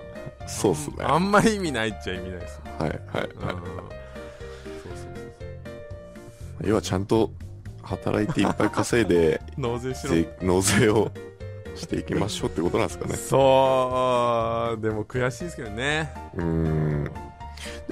[0.47, 0.49] い。
[0.49, 0.97] そうっすね。
[1.01, 3.53] あんまり意味ないっちゃ意味ないですはいはいうんは
[6.65, 6.69] い。
[6.69, 7.31] 要はちゃんと
[7.83, 11.11] 働いていっぱい稼いで、 納税しろ税納税を
[11.75, 13.17] していきましょうってことなんですかね。
[13.17, 17.05] そうでも悔しいですけどねうん。
[17.05, 17.11] で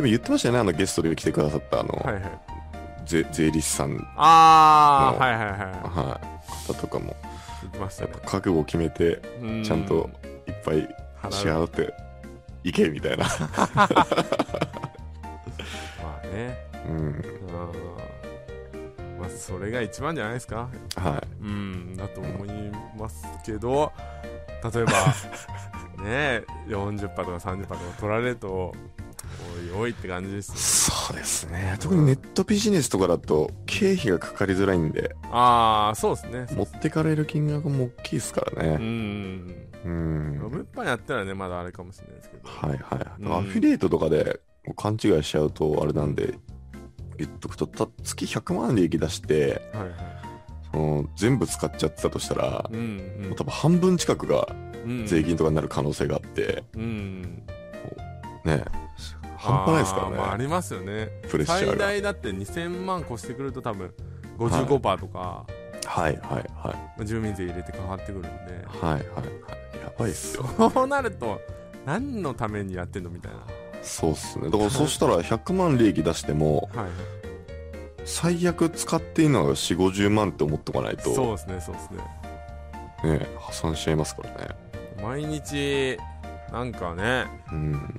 [0.02, 2.51] も言ってましたよね、あのゲストで来てくださったあの、はいはい
[3.06, 5.58] 税税理士さん、ああはいはいはい。
[5.58, 7.16] はい、方とかも、
[7.80, 9.64] ましたね覚悟を決めて、うん。
[9.64, 10.10] ちゃんと
[10.46, 10.88] いっぱい
[11.30, 11.92] 支払って
[12.64, 13.24] いけみたいな。
[13.76, 13.88] ま
[16.22, 16.58] あね。
[16.88, 16.96] うん。
[16.96, 17.22] うん。
[19.18, 20.68] まあそれが一番じゃないですか。
[20.96, 22.50] はうんだと思い
[22.98, 23.92] ますけど
[24.72, 24.92] 例えば
[26.04, 28.72] ね40%とか30%とか取られるとお
[29.78, 30.42] いおいって感じでい。
[30.42, 31.76] すそうですね。
[31.80, 36.46] 特にネットビジネスとかだと、経費がかかりづらいんで、ああそうですね。
[36.56, 38.76] 持ってかれる金額も大きいですからうね。
[38.76, 39.54] ん。
[39.84, 40.38] うん。
[40.50, 42.48] 物販やったらねまだあれかもしれないですけど。
[42.48, 43.22] はいはい。
[43.22, 43.32] うん。
[43.36, 44.40] アフィリエイトとかで
[44.76, 46.34] 勘違いしちゃうとあれなんで、
[47.18, 49.92] 言っとくと、た月100万利益出して、はいはい。
[50.72, 54.48] その全部使っちゃってたとしたら、うんもう多分半分近くが
[54.86, 55.06] うん。
[55.06, 57.42] 税金とかになる可能性があって、うん。
[58.44, 58.64] ね、
[59.42, 60.16] 半端ないですからね。
[60.16, 61.76] まあ、ありますよね最プレッシャーが。
[61.76, 63.92] 大だって2000万越してくると多分
[64.38, 65.46] 55%とか、
[65.84, 66.44] はいはいはい。
[66.52, 69.04] まあ住民税入れてかかってくるんではいはいはい。
[69.82, 70.44] やばいっすよ。
[70.58, 71.40] そうなると
[71.84, 73.38] 何のためにやってんのみたいな
[73.82, 74.50] そうっすね。
[74.50, 76.86] だからそしたら100万利益出しても、はい
[78.04, 81.90] 最悪使っていいのが4、50万って思っとかないと、そうですねそうです
[83.04, 84.48] ねね、破産しちゃいますからね。
[85.02, 85.96] 毎日
[86.52, 87.96] なんかねうん。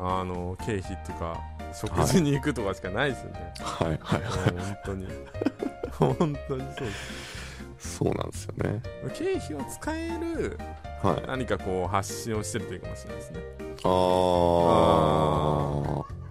[0.00, 1.40] あの経費っていうか
[1.72, 4.30] 食事に行くとかしかないですよね、はいはいはい。
[4.52, 5.06] 本当に
[5.92, 7.38] 本当にそうです
[7.98, 8.82] そうなんですよね。
[9.14, 10.58] 経費を使える
[11.02, 11.26] はい。
[11.26, 13.40] 何かこう発信をしてるというかもしれないですね
[13.84, 13.88] あ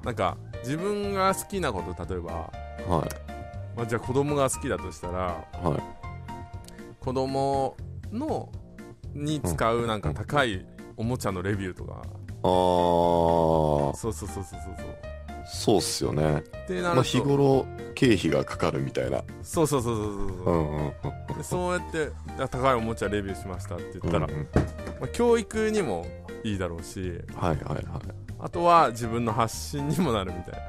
[0.03, 0.05] あ。
[0.05, 3.09] なんか自分が好きなこと例えば、はい。
[3.77, 5.81] まあ、じゃあ子供が好きだとしたらはい。
[6.99, 7.77] 子供
[8.11, 8.51] の
[9.13, 10.65] に使うなんか高い
[10.97, 12.01] おもちゃのレビューとか、
[12.47, 13.95] ああ。
[13.95, 15.07] そうそうそうそうそう
[15.49, 16.43] そうっすよね。
[16.67, 19.23] でなると、まあ日頃経費がかかるみたいな。
[19.41, 21.37] そうそうそうそうそううそう、んうんうん。
[21.37, 24.47] でそうやってあ高いおもちゃレビューしましたって言ったら、うんうん
[24.99, 26.05] まあ、教育にも
[26.43, 27.83] いいだろうしはいはいはい。
[28.39, 30.59] あとは自分の発信にもなるみたいな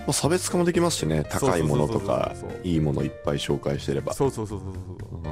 [0.00, 1.24] まあ、差別化もできますしね。
[1.24, 2.32] 高いものとか
[2.64, 4.12] いいものいっぱい紹介してれば。
[4.12, 5.30] そうそうそうそうそううんま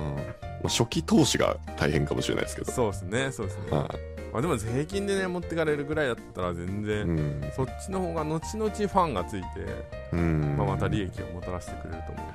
[0.65, 2.73] あ、初期投資が大変かもしれないですけど。
[2.73, 3.95] そうですねそうですね、は
[4.37, 6.85] まあ、でも税金でね持ってかれるぐらいだったら全い。
[6.85, 7.51] 然、うん。
[7.57, 9.47] そっちの方が後々ファンがついて、
[10.13, 10.57] うん。
[10.59, 12.27] まあ、また利益をもたらしてくれると思う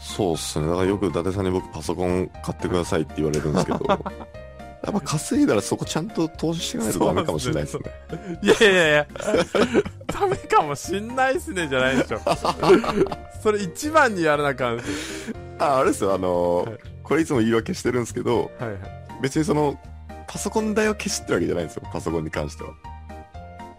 [0.00, 0.68] そうっすね。
[0.68, 3.98] だからよく伊達さんに僕パソコン買ってくださいって言われるんですけど、 やっ
[4.92, 7.82] ぱ稼いだらそこちゃんと投資していかないとダメかもしれないですね。
[8.40, 9.06] いやいやいやいや、
[10.06, 12.20] ダメかもしんないっすねじゃないでしょ。
[13.42, 14.80] それ一番にやらなあかん
[15.58, 18.78] あ、あれですよ、あのーはいこれいつも言い訳してるんですけど、はいはい。
[19.22, 19.80] 別にその、
[20.28, 22.70] パソコン代を消すってわけじゃないんですよ、パソコンに関しては。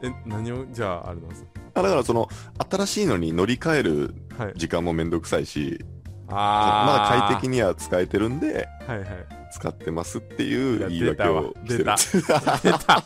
[0.01, 2.27] え、何を、じゃあ、あれなんですあだからその、
[2.69, 4.53] 新しいのに乗り換えるかはい。
[4.55, 5.79] 時間もめんどくさいし、
[6.27, 9.07] あまだ快に適には使えてるんで、はいはい。
[9.51, 11.77] 使ってますっていう言い訳をしてる。
[11.79, 13.03] 出たわ出た。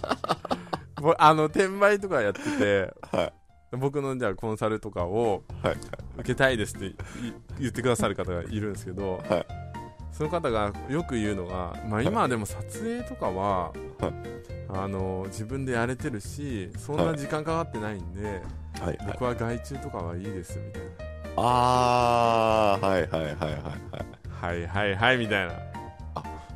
[1.02, 3.34] 僕あの、転売とかやってて、はい。
[3.78, 5.76] 僕のじゃあコンサルとかをはい。
[6.20, 6.96] 受けたいですってい
[7.60, 9.63] 言ってくださる方がいるんですけど、はい
[10.14, 14.14] その方がよく言うのが、まあ、今はでも撮影とかは、はい
[14.76, 18.86] あの自分でやれてるしそんな時間かかってないんで、はい。
[18.86, 18.98] はい。
[19.06, 20.82] 僕は外注とかはいいですみたい
[21.38, 23.52] あー、はいはいはいはいはい。
[23.52, 25.54] なはいはいはいみたいな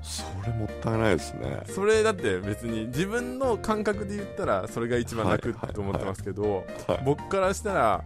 [0.02, 1.62] それもったいないですね。
[1.68, 8.04] それだって別に自分の感覚で言ったらそれが一番楽と思ってますけど、はい僕からしたら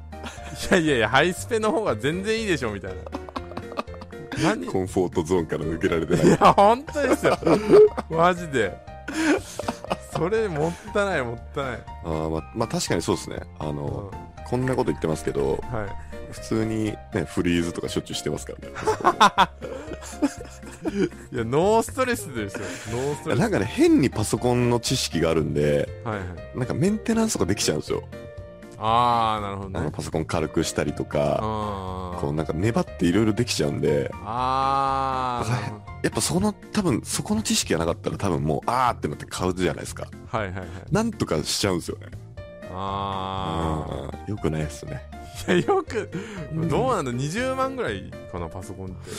[0.71, 2.97] いやいやいやハイスペの方が全然いいでしょみたいな
[4.43, 6.29] 何コンフォートゾーンから抜けられてないい。
[6.31, 7.37] や本当ですよ
[8.09, 8.77] マジで
[10.15, 13.37] それもったいないもったいない、あーまあ、まあ確かにそうですね。
[13.59, 14.11] あうんの、
[14.47, 18.73] こんなこと言ってますけど、はい普通にね、フリーズとかしょっちゅうしてますからね。
[21.33, 22.59] いやノーストレスですよ
[22.93, 26.25] ノーストレスなんかね、変にパソコンの知識があるんで、はいはい
[26.57, 28.03] なんかメンテナンスとかできちゃうんですよ。
[28.83, 29.91] ああなるほどね。
[29.91, 35.67] パソコン軽くしたりとか、あこうなんか粘っていろいろできちゃうんで、あだから
[36.01, 40.07] やっぱその、多分そこの知識がなかったら多分もう、あーってなって買うじゃないですか。
[40.31, 40.67] ーはいはいはい。
[40.91, 42.07] なんとかしちゃうんですよね。
[42.73, 45.01] あうんよくないですね。
[45.47, 46.09] あいやよく
[46.53, 49.09] うんどうなんだ20万ぐらいかなパソコンって。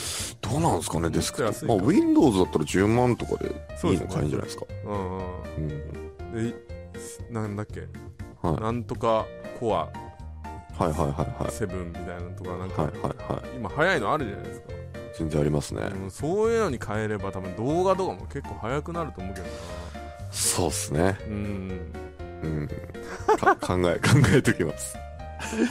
[0.41, 1.43] どうなんですかね、デスク。
[1.43, 4.65] まあ、Windows だったら10万とかでいいの買えんじゃないですか。
[4.85, 5.23] うんうん。
[6.35, 6.49] うん。
[6.49, 6.55] で
[7.31, 7.87] なんだっけ？
[8.41, 8.61] はい。
[8.61, 9.25] なんとか
[9.63, 9.87] コア
[10.77, 11.15] はいはいはいは
[11.47, 11.51] い。
[11.51, 13.01] 7みたいなのとかなんか、はいはい
[13.33, 13.43] はい。
[13.55, 14.67] 今早いのあるじゃないですか、
[15.17, 15.81] 全然ありますね。
[15.83, 19.51] うんそういうのに変えれば多分動画とかも結構早くなると思うけどな
[20.31, 21.17] そうっすね。
[21.27, 21.93] うん
[22.43, 22.67] うん。
[23.39, 24.01] か 考え、考
[24.35, 24.97] えときます。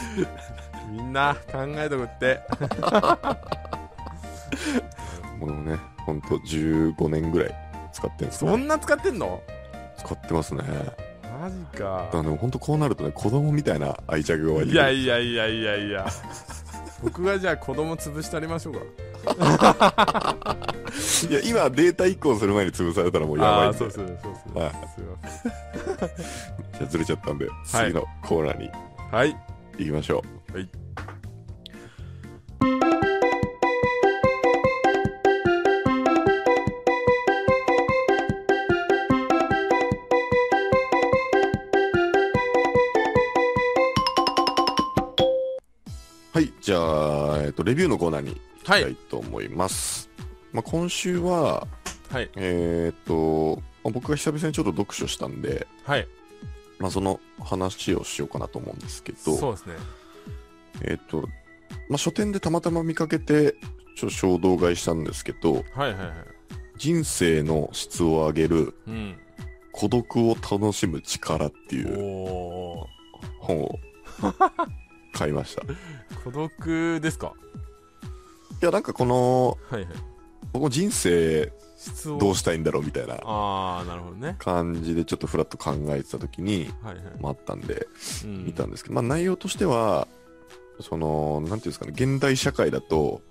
[0.90, 2.40] みんな考えとくって
[5.38, 7.54] もうね、ほんと15年ぐらい
[7.92, 9.42] 使ってんですかそんな使ってんの？
[9.98, 10.62] 使ってますね。
[11.42, 12.08] マジか。
[12.12, 16.06] でもほんとこうなるとね、子供みたいな愛着が湧いていやいやいやいやいや。
[17.02, 18.80] 僕がじゃあ子供潰してありましょうか。
[21.28, 24.72] いや、今データ移行する前に潰されたらもうやばいんそうそうそうそう、はい。
[24.94, 25.16] すいま
[26.78, 28.78] じゃあずれちゃったんで、次のコーナーにせ
[29.08, 29.36] んはい。
[29.78, 30.56] 行きましょう。
[30.56, 30.68] はい
[46.72, 50.08] じゃあ、えっと、レビューのコーナーに行きはいたいと思います。
[50.54, 51.68] まあ、今週は、
[52.10, 52.30] はい。
[52.36, 56.08] えっと、まあ僕が久々にちょっと読書したんで、はい。
[56.78, 59.74] まあ、その話をしようかなと思うんですけど、そうですね。
[60.80, 61.28] えっと、
[61.90, 63.52] まあ、書店でたまたま見かけて、
[63.94, 66.12] ちょっと衝動買いしたんですけど、はいはいはい。
[66.78, 69.18] 人生の質を上げるうん。
[69.72, 72.86] 孤独を楽しむ力っていうお
[73.40, 73.78] 本を
[75.12, 75.64] 買いました。
[76.24, 77.34] 孤独ですか？
[78.60, 79.92] や、なんかこの、はいはい。
[80.52, 81.52] 僕も人生
[82.18, 84.36] どうしたいんだろうみたいなああなるほどね。
[84.38, 87.86] 感じでちょっとフラッと考えてた時に、はいはい、まあ、あったんで
[88.24, 88.44] うん。
[88.46, 90.06] 見たんですけど、まあ内容としては、
[90.80, 93.22] その、なんていうんですかね、現代社会だと、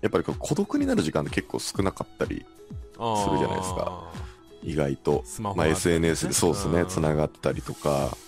[0.00, 4.10] やっぱり孤独になる時間って結構少なかったり、するじゃないですか。
[4.62, 5.24] 意外と。
[5.40, 8.06] まあ、SNS でそうですね、つながったりとか。
[8.06, 8.27] うん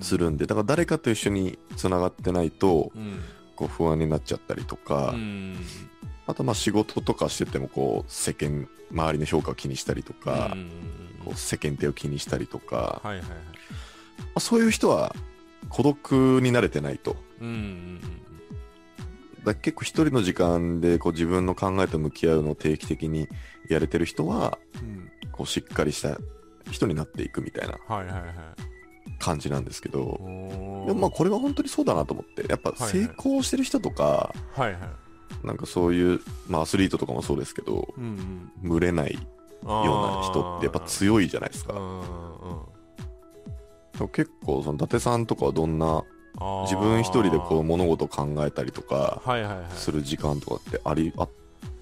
[0.00, 3.20] するんで、だから誰かと一緒につながってないと、うん
[3.54, 5.56] こう不安になっちゃったりとか、うん。
[6.26, 10.70] あとまあ仕事とかしててもこう世間、周りの評価を気にしたりとかう、ん。
[11.24, 13.38] こう世間体を気にしたりとか、まはいはいはい。
[14.36, 15.14] あ、そういう人は
[15.68, 17.16] 孤独に慣れてないと。
[17.40, 18.00] うんうん
[19.44, 23.28] だ結構一人の時間でこう自分の考えと向き合うのを定期的に
[23.68, 24.56] やれてる人は、
[25.32, 26.16] こうしっかりした
[26.70, 27.76] 人になっていくみたいな。
[27.88, 28.71] はいはいはい
[29.22, 30.18] 感じなんですけど、
[30.86, 34.80] でもまあこれは本当にそうだなと思って、やっぱ成功してる人とか、はいはい。
[35.46, 38.68] なんかそういう、まあアスリートとかもそうですけど、うんうん。
[38.68, 39.20] 群れないよ
[39.62, 41.74] うな人ってやっぱ強いじゃないですか。
[44.12, 46.02] 結構その伊達さんとかはどんな
[46.64, 49.22] 自分一人でこうう物事を考えたりとか
[49.74, 51.28] する時間とかってあり、あ、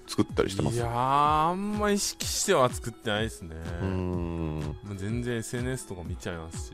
[0.07, 0.75] 作ったりしてます？
[0.75, 3.55] いやーあんま意識しては作ってないですね。
[3.55, 4.77] うーん。
[4.97, 6.73] 全然 SNS とか見ちゃいますし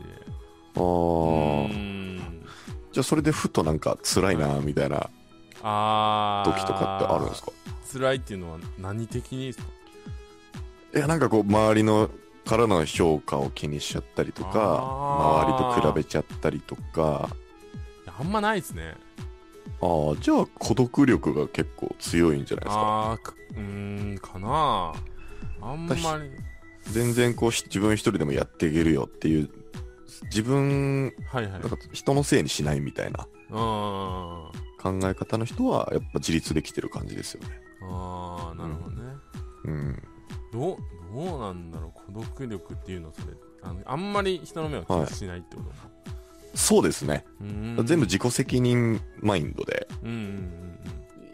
[2.92, 7.52] じゃあそれでふとなんか辛いなみたいな時とかってあるんですか？
[7.92, 9.66] 辛いっていうのは何的にですか？
[10.96, 12.10] いやなんかこう周りの
[12.46, 17.30] からの評価を気にしちゃったりとか周りと比べちゃったりとか。
[18.20, 18.96] あんまないですね。
[19.82, 22.82] ああじゃあ孤独力が結構強いんじゃないですか？
[22.82, 24.94] ああうーんかな。
[25.62, 26.02] あんまり。
[26.90, 29.50] 全然こうひ自分一人でもやっていけるよっていう
[30.26, 31.52] 自分はいはい。
[31.52, 33.28] なんか人のせいにしないみたいな。
[33.50, 37.62] うんあ考え方の人はやっぱ自立できてる感じですよね。
[37.82, 39.14] あーなるほどね、
[39.66, 40.04] うん。
[40.54, 40.78] どう
[41.14, 43.34] どうなんだろう孤独力っていうのそれ。
[43.64, 45.72] あのあんまり人の目を気にしないってこと、
[46.54, 50.80] そうですね、全部自己責任マインドでうんうんうん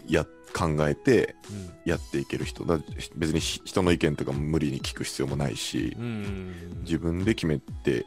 [0.07, 1.57] や考えてうん。
[1.57, 2.63] うんやっていける人。
[2.63, 2.79] だ
[3.17, 6.81] 別にひ人の意見とかも無理に聞く必要もないしうんうん。
[6.83, 8.05] 自分で決めて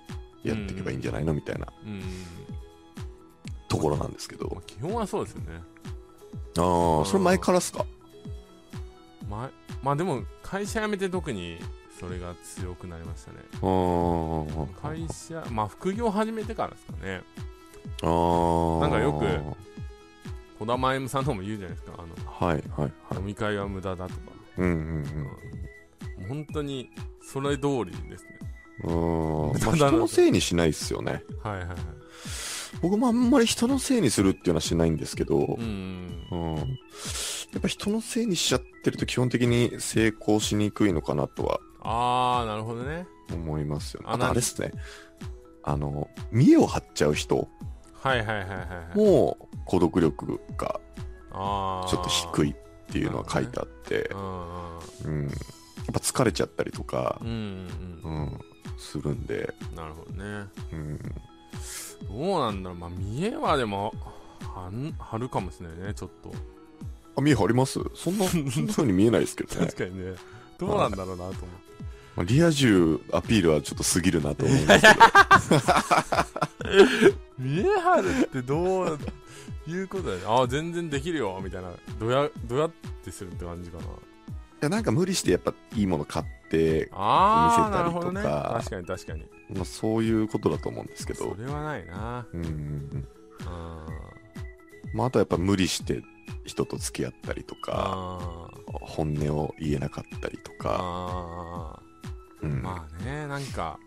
[0.49, 1.35] やっていけばいいんじゃないの？
[1.35, 1.67] みたいな。
[3.69, 4.49] ところなんですけど。
[4.49, 5.61] まあ基本はそうですよね。
[6.59, 7.85] ああそれ前からっすか？
[9.29, 9.51] ま
[9.83, 11.59] まあでも会社辞めて特に
[11.99, 13.39] それが強くなりましたね。
[14.81, 17.23] 会社まあ副業始めてからですかね。
[18.03, 18.81] あー。
[18.81, 19.27] なんかよく
[20.59, 21.93] 児玉 M さんとかも言うじゃないですか。
[21.99, 22.15] あの
[22.49, 22.93] はいはいはい。
[23.17, 24.21] 飲み会は無駄だとか、
[24.59, 24.73] うんうん
[26.19, 26.29] うん。
[26.29, 26.91] 本当に
[27.21, 28.39] それ通りですね
[28.85, 29.51] うん。
[29.53, 31.23] うんまあ人のせいにしないっすよね。
[31.43, 31.77] はいはいはい。
[32.83, 35.39] 僕もあんまり人のせいにするっていうのはしないんですけど。
[35.39, 36.63] う、んうん、や
[37.59, 43.07] っぱ人のせいにしちゃってると基本的に成功しにくいのかなとはああなるほどね。
[43.33, 44.07] 思いますよね。
[44.11, 44.73] ああとあれですね。
[45.63, 47.49] あの、見栄を張っちゃう人。
[47.95, 48.65] はいはいはいはいは
[48.95, 48.99] い。
[48.99, 50.81] も孤独力が
[51.33, 52.55] ああちょっと低いっ
[52.93, 54.11] ていうのは書いてあって。
[54.13, 55.29] う、んうん。
[55.29, 55.35] やっ
[55.93, 57.19] ぱ疲れちゃったりとか。
[57.21, 58.41] う、んうんううんん、
[58.79, 60.47] するんで、なるほどね。
[60.73, 60.99] うん。
[62.09, 62.79] どうなんだろう。
[62.79, 63.95] まあ見えはでも
[64.55, 66.33] はん張るかもしれないねちょっと。
[67.17, 67.81] あ、見栄張ります？
[67.95, 69.67] そんな、 そんな風に見えないですけどね。
[69.67, 69.79] 確。
[69.79, 70.15] かにね。
[70.59, 71.45] どうなんだろうなと思って。
[72.17, 74.79] まあリア充アピールはちょっと過ぎるなと思いま
[75.41, 75.63] すけど。
[77.39, 78.99] 見え張るってどう
[79.67, 80.19] いうことだよ。
[80.19, 81.73] ねああ全然できるよみたいな。
[82.01, 82.71] どやどやっ
[83.05, 83.85] てするって感じかな。
[83.85, 83.87] い
[84.61, 88.13] や、なんか無理してやっぱいいもの買って、ああ見せたりとか。
[88.13, 89.25] ね確かに確かに。
[89.55, 92.27] まあそういうことだと思うんですけそど、れはないな。
[92.33, 92.55] うんうんうん。
[92.55, 93.07] うん
[94.95, 96.03] まああとはやっぱ無理して
[96.45, 98.49] 人と付き合ったりとか、あ
[98.81, 101.81] 本音を言えなかったりとーか、あ
[102.43, 102.53] うん。
[102.53, 103.79] ーまあねなんか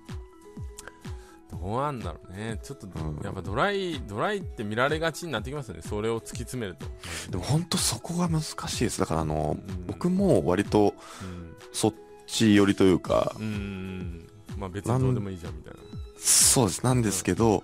[1.51, 2.59] どうなんだろうね。
[2.61, 3.19] ちょっとうん。
[3.23, 5.81] やっぱドライドライって見られがちになってきますよね。
[5.81, 6.85] それを突き詰めると。
[7.31, 8.99] でも本当そこが難しいです。
[8.99, 9.85] だからあの、うん。
[9.87, 11.55] 僕も割とうん。
[11.73, 11.93] そっ
[12.27, 14.27] ち寄りというかうん。
[14.57, 15.79] まあ別にどうでもいいじゃんみたいな。
[16.17, 16.83] そうです。
[16.83, 17.63] なんですけど、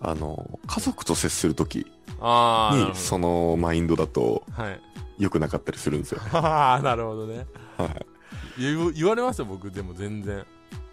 [0.00, 1.86] あの家族と接する時
[2.20, 4.80] にそのマインドだとはい。
[5.18, 7.46] 良くなかったりするんですよ、 ああなるほどね。
[7.76, 9.70] はい、言われますよ僕。
[9.70, 10.44] でも全然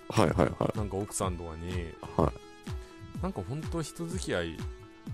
[0.09, 0.77] はいはいはい。
[0.77, 3.21] なんか奥さんとかにはい。
[3.21, 4.57] なんか本当人付き合い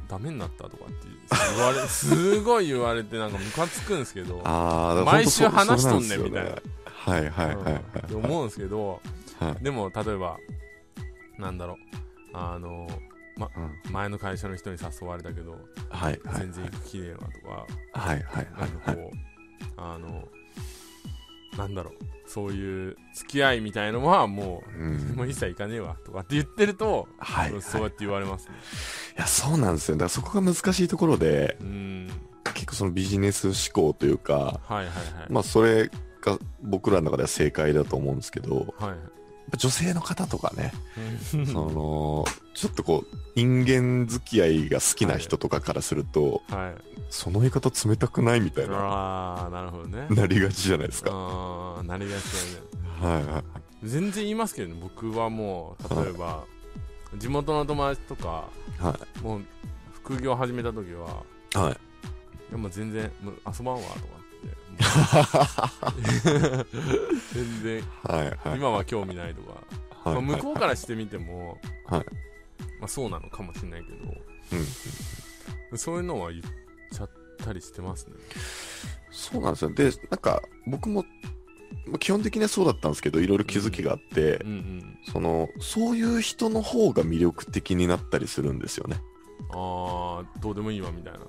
[0.07, 1.07] ダメになったとかって
[1.55, 6.51] 言われ すごい言われてなんかムカつくんですけどああ毎週話しとんねんみたいな。
[6.85, 7.73] はいはいはいはい。
[7.73, 9.01] うんって思うんですけど
[9.39, 9.63] はい。
[9.63, 10.37] でも例えば
[11.37, 11.77] なんだろう
[12.33, 12.87] あの
[13.37, 13.91] うん。
[13.91, 15.57] 前の会社の人に誘われたけど
[15.89, 17.25] はいはい全然行く気ねえわと
[17.95, 18.47] かはいはい。
[18.57, 19.17] なんかこう
[19.77, 20.27] あの
[21.57, 21.93] なんだろう
[22.27, 28.55] そういう付き合いみたいのはもううんもう一切行かねえわとかって言ってると、はいはいそうやって言われますね。
[29.17, 32.09] いやそうなんですよだからそこが難しいところでうん。
[32.53, 34.91] 結構そのビジネス思考というかはいはいはい。
[35.29, 35.89] まあそれ
[36.21, 38.89] が僕らの中では正解だと思うんですけどはい。
[38.89, 39.14] やっぱ
[39.57, 40.73] 女性の方とかね
[41.33, 41.45] うん。
[41.45, 46.95] そのちょっとこう人間付き合いが好きな人とかからすると、はい。
[47.09, 50.07] その言い方冷たくないみたいなああ、なるほどね。
[50.09, 51.11] なりがちじゃないですか。
[51.13, 52.23] ああ、なりがち
[53.01, 53.15] だね。
[53.15, 53.43] はいはい
[53.83, 56.43] 全然言いますけどね、僕はもう、例えば、
[57.17, 59.41] 地元の友達とか、はもう、
[59.93, 61.23] 副業始めた時は、
[61.53, 61.73] いはい。
[61.73, 61.75] い
[62.51, 64.24] やもう全然、もう遊ばんわとか
[67.33, 68.57] 全然、はいはい。
[68.57, 69.51] 今は興味ないとか。
[70.09, 72.05] はいまあ、向こうからしてみても、はい。
[72.79, 73.97] まあ、そうなのかもしれないけど、
[75.71, 76.43] うんそういうのは言っ
[76.93, 77.09] ちゃっ
[77.43, 78.13] たりしてますね。
[79.11, 79.73] そうなんですよ。
[79.73, 81.03] でなんか僕も
[81.87, 84.97] まあ基本的にはそうだったんですけどいろいろ気づきがあって、うんうん。
[85.11, 88.97] そのそういう人の方が魅力的になったりするんですよね
[89.51, 91.19] ああ、どうでもいいわみたいな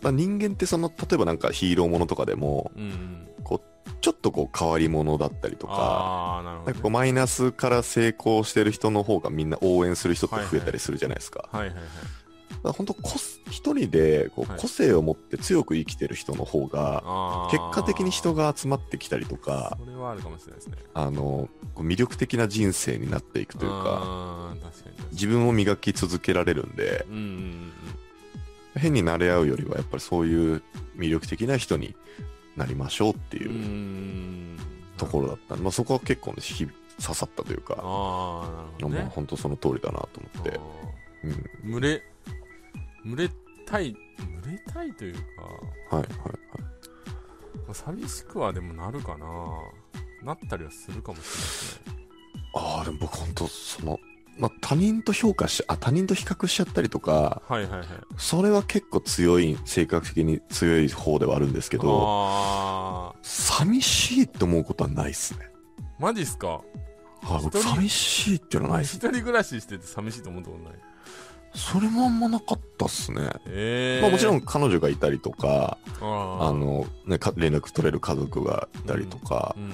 [0.00, 3.28] まあ人間ってその例えばなんかヒーローものとかでもうんうん。
[3.44, 11.48] こうちちょっとこう変わり者だったりとか、なね、かこうマイナスから成功してる人の方がみんな応援する人って増えたりするじゃないですか。
[11.52, 12.27] はいはいはいだから
[12.62, 14.60] 本当こす一人でこうはい。
[14.60, 20.76] 個性を持って強く生きてる人の方が、結果的に人が集まってきたりとか、それはあるかもしれないですね。
[20.94, 24.54] あの、魅力的な人生になっていくというか、
[25.12, 27.72] 自分を磨き続けられるんで、うんうんうん。
[28.76, 30.62] 変に慣れ合うよりはやっぱりそういう
[30.96, 31.96] 魅力的な人に
[32.56, 34.58] なりましょうっていう
[34.96, 35.56] ところだった。
[35.56, 36.66] まあ、そこは結構ね、ひ
[37.00, 40.60] 刺さったというか、ああなるほ本当その通りだなと思って、
[41.64, 42.02] うん、群れ
[43.04, 43.30] 群れ
[43.66, 43.94] たい
[44.42, 45.20] 群れたいというか。
[45.96, 46.08] はいはいはい。
[47.66, 49.26] まあ寂しくはでもなるかな。
[50.24, 51.94] なったりはするかもしれないですね。
[52.54, 54.00] ああ、でも僕本当その、
[54.36, 57.86] まあ、他人と評価し、あ、他人と比較しちゃったりとか、はいはいはい。
[58.16, 65.48] それは結構強い、性格的に強い方ではあるんですけど、ああ寂しいって思うことはないっすね。
[66.00, 66.48] マジっすか？
[66.48, 66.62] は
[67.40, 68.96] い、僕一人寂しいっていうのはないっす。
[68.96, 70.78] 一人暮らししてて寂しいと思ったことない
[71.58, 73.30] それもあんまなかったっすね。
[73.46, 79.72] ええまあもちろん彼女がいたりとか、あーあの、ね、か連絡取れる家族がいたりとか、うん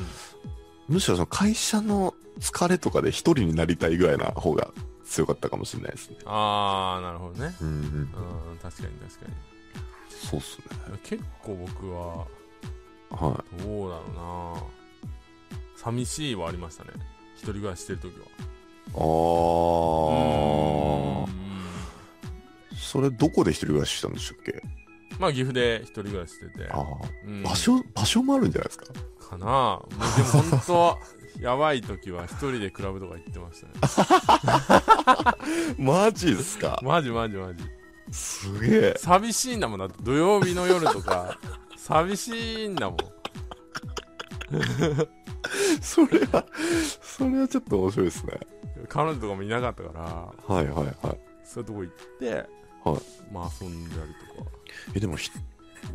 [0.87, 4.68] むしろその会社の疲れとかで一人になりたいぐらいな方が
[5.07, 6.16] 強かったかもしれないですね。
[6.26, 7.74] ああなるほどねうんうん。
[7.74, 9.35] うん確かに確かに
[10.11, 10.64] そうっすね。
[11.03, 12.26] 結構僕は
[13.11, 14.14] はどうだろう
[14.59, 14.62] な
[15.76, 16.91] 寂しいはありましたね
[17.37, 18.28] 一人暮らししてる時はい。
[18.95, 20.93] あうんー。
[22.95, 24.62] それどこで一人暮らししたんでしたっけ？
[25.18, 26.68] まあ岐阜で一人暮らししてて。
[26.70, 26.84] ああ。
[27.26, 27.42] うん。
[27.42, 28.86] 場所、場所もあるんじゃないですか？
[29.30, 29.47] かな。
[29.47, 30.28] もうでも
[30.61, 33.66] 本当やばい時は一人でクラブとか行ってました
[35.26, 35.74] ね。
[35.76, 36.78] マジですか？
[36.84, 37.64] マジマジマジ。
[38.12, 38.95] すげえ。
[38.97, 39.80] 寂しいんだもん。
[39.80, 41.36] だって土曜日の夜とか。
[41.76, 42.99] 寂しいんだもん。
[45.82, 46.47] それは、
[47.03, 48.38] それはちょっと面白いですね。
[48.88, 50.55] 彼女とかもいなかったから。
[50.55, 51.18] はいはいはい。
[51.42, 52.47] そういうとこ行って、
[52.85, 53.01] はい。
[53.32, 54.51] まあ遊んだりとか。
[54.95, 55.30] え、でもひ、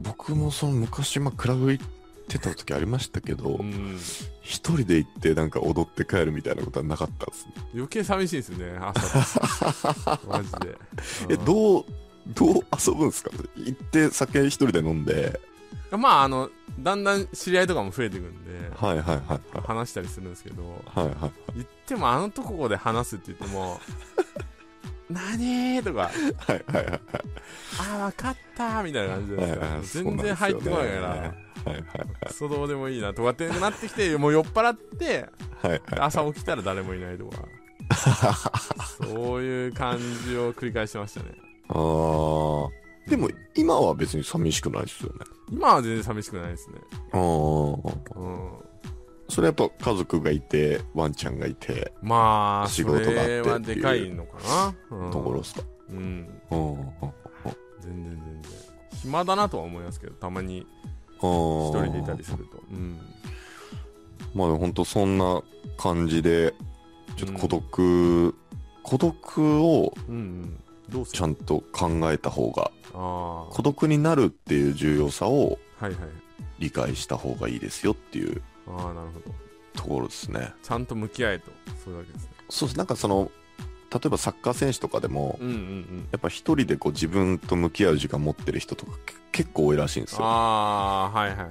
[0.02, 1.86] 僕もその昔、まあ、クラブ行っ
[2.28, 3.98] てた時ありましたけどう、ん。
[4.42, 7.54] 一人で行ってなんか踊って帰るみたいなことはなかったですね。
[7.74, 10.20] 余計寂しいですね朝。
[10.28, 10.78] マジで。
[11.30, 11.46] え、うん。
[11.46, 11.86] どう、
[12.36, 13.32] どう遊ぶんですか？
[13.56, 15.40] 行って酒一人で飲んで、
[15.92, 19.40] まああのだんだん知り合いとかも増えていくんではいはいはいはい。
[19.66, 21.32] 話したりするんですけどはいはい。
[21.56, 23.80] 言ってもあのとこで話すって言っても
[25.10, 27.00] 何とかはいはいはい。
[27.80, 31.84] ああ分かったみたいな感じです全然入ってこないから、はいはい
[32.28, 35.28] クソどうでもいいなとかってなってきてもう酔っ払って
[35.62, 35.82] はいはい。
[36.00, 37.38] 朝起きたら誰もいないとか
[39.04, 41.28] そういう感じを繰り返してましたね
[41.70, 42.70] あー。
[43.10, 45.20] でも、今は別に寂しくないですよね。
[45.52, 46.76] 今は全然寂しくないですね
[47.12, 48.20] あー。
[48.20, 48.69] うん
[49.30, 55.62] それやっぱ家族がいて、ワンちゃんがいて、まあ仕事があってそれはでかいのかな、うん、ところですか。
[55.90, 56.30] うん。
[56.52, 56.72] うん。
[56.72, 56.88] うん。
[57.80, 58.52] 全然全然。
[59.02, 60.66] 暇だなとは思いますけどたまに
[61.20, 62.58] 一一人でいたりすると。
[62.72, 63.00] うん。
[64.34, 65.42] まあ本当そんな
[65.78, 66.54] 感じで、
[67.16, 68.36] ちょっと孤独、
[68.84, 70.60] 孤独をうんうん。
[70.90, 71.20] どうする？
[71.20, 76.00] ちゃんと考えた方が、孤独になるっていう重要さをはいはい。
[76.58, 78.42] 理解した方がいいですよっていう
[78.78, 79.36] ああなるほど。
[79.74, 80.54] ところですね。
[80.64, 81.52] ちゃんと向き合えと。
[81.84, 82.30] そういうわけですね。
[82.50, 82.78] そうです。
[82.78, 83.32] なんかその、
[83.92, 86.08] 例えばサッカー選手とかでも、うんうんうん。
[86.12, 90.20] やっぱ一人でこう自分と向き合う時間持ってる人とかけ結構多いらしいんですよ。
[90.24, 91.50] ああはいはいはい。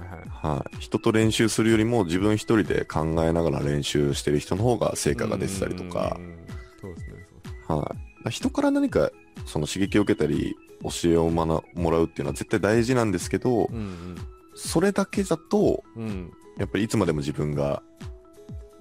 [0.57, 6.17] はい、人と練習するよりも自分一人で考えながら練習してる人の方が成果が出てたりとか。
[6.17, 6.37] うん、うんうん。
[6.81, 7.19] そうですね
[7.67, 7.95] は
[8.25, 9.11] い、人から何か
[9.45, 14.15] その刺激を受けたり教えを学もらうっていうのは絶対大事なんですけど、うん
[14.61, 17.81] それだけだとうんうんやっぱりいつまでも自分が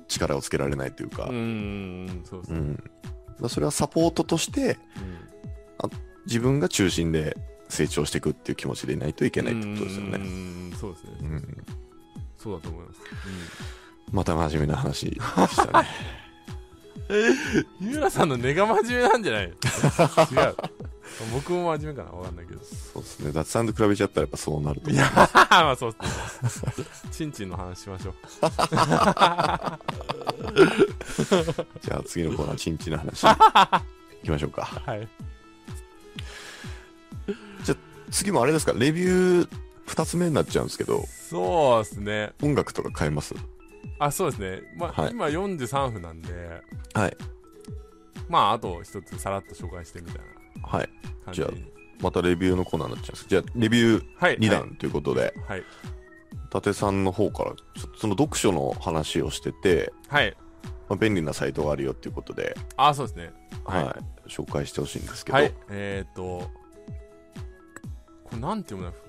[0.08, 2.84] 力をつけられないというか、うんうん
[3.40, 4.78] そそれはサポートとして
[5.80, 5.90] うん。
[6.26, 7.36] 自分が中心で
[7.68, 10.24] 成長していくっていう気持ちでいないといけないってことですようんうね。
[10.70, 11.10] んそうですね。
[11.22, 11.66] うん、
[12.36, 13.00] そうだと思います。
[14.10, 15.88] また真面目な話でしたね。
[17.80, 19.46] 三浦さんの根が真面目なんじゃない？
[19.48, 19.54] 違う。
[21.32, 22.16] 僕も真面目かな？
[22.16, 22.60] わかんないけど。
[22.62, 23.30] そうですね。
[23.32, 24.94] 雑談と比べちゃったらやっぱそうなると思う。
[24.94, 25.10] いや
[25.50, 25.96] まあそう
[26.42, 26.72] ですね。
[27.10, 28.14] チンチンの話しましょう。
[31.82, 33.24] じゃあ次のコーナー、チンチンの話。
[33.26, 33.34] 行
[34.24, 34.62] きましょうか。
[34.86, 35.08] はい。
[38.10, 39.48] 次もあれですか、レビュー
[39.86, 42.32] 2つ目になっちゃうんですけど、そうですね。
[42.42, 43.34] 音楽とか変えます？
[43.98, 45.10] あそうですね、まあはい。
[45.12, 46.62] 今43分なんで。
[46.94, 47.16] はい。
[48.28, 50.22] まああと一つさらっと紹介してみたい
[50.62, 50.88] はい。
[51.26, 51.40] な感じ。
[51.40, 51.50] じゃ
[52.00, 53.26] またレビューのコーナーになっちゃうんです。
[53.28, 54.38] じゃあ、レビューはい。
[54.38, 55.60] 2弾ということで、はい。
[55.60, 55.64] 伊
[56.50, 60.36] 達さんの方から、ちょっとその読書の話をしてて、はい。
[60.88, 63.32] まあ、便利なサイトがあるよっていうことで、あ、そうですね。
[63.64, 64.30] はい、はい。
[64.30, 65.52] 紹介してほしいんですけど、はい。
[65.70, 66.50] えっ、ー、と、こ
[68.32, 69.07] れなんて読むんだ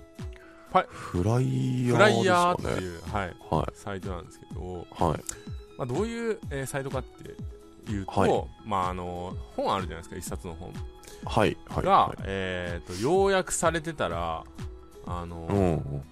[0.87, 1.93] フライヤーね。
[1.93, 3.71] フライヤーっていう、はい、はい。
[3.73, 5.19] サイトなんですけど、はい。
[5.77, 10.73] まあ、どういう、えーサイトかっていうと、はいまあ、あの、本あるじゃないですか、一冊の本
[11.25, 11.57] はい。
[11.67, 11.85] はい。
[11.85, 14.43] が、はえっ、と、要約されてたら、
[15.05, 15.53] あの、い。
[15.53, 16.03] うん。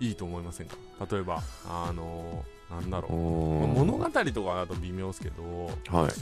[0.00, 0.76] いいと思いませんか？
[1.10, 3.12] 例えば、あの、なんだろう。
[3.12, 3.70] うん。
[3.74, 5.66] 物語とかだと微妙ですけど、
[5.96, 6.12] はい。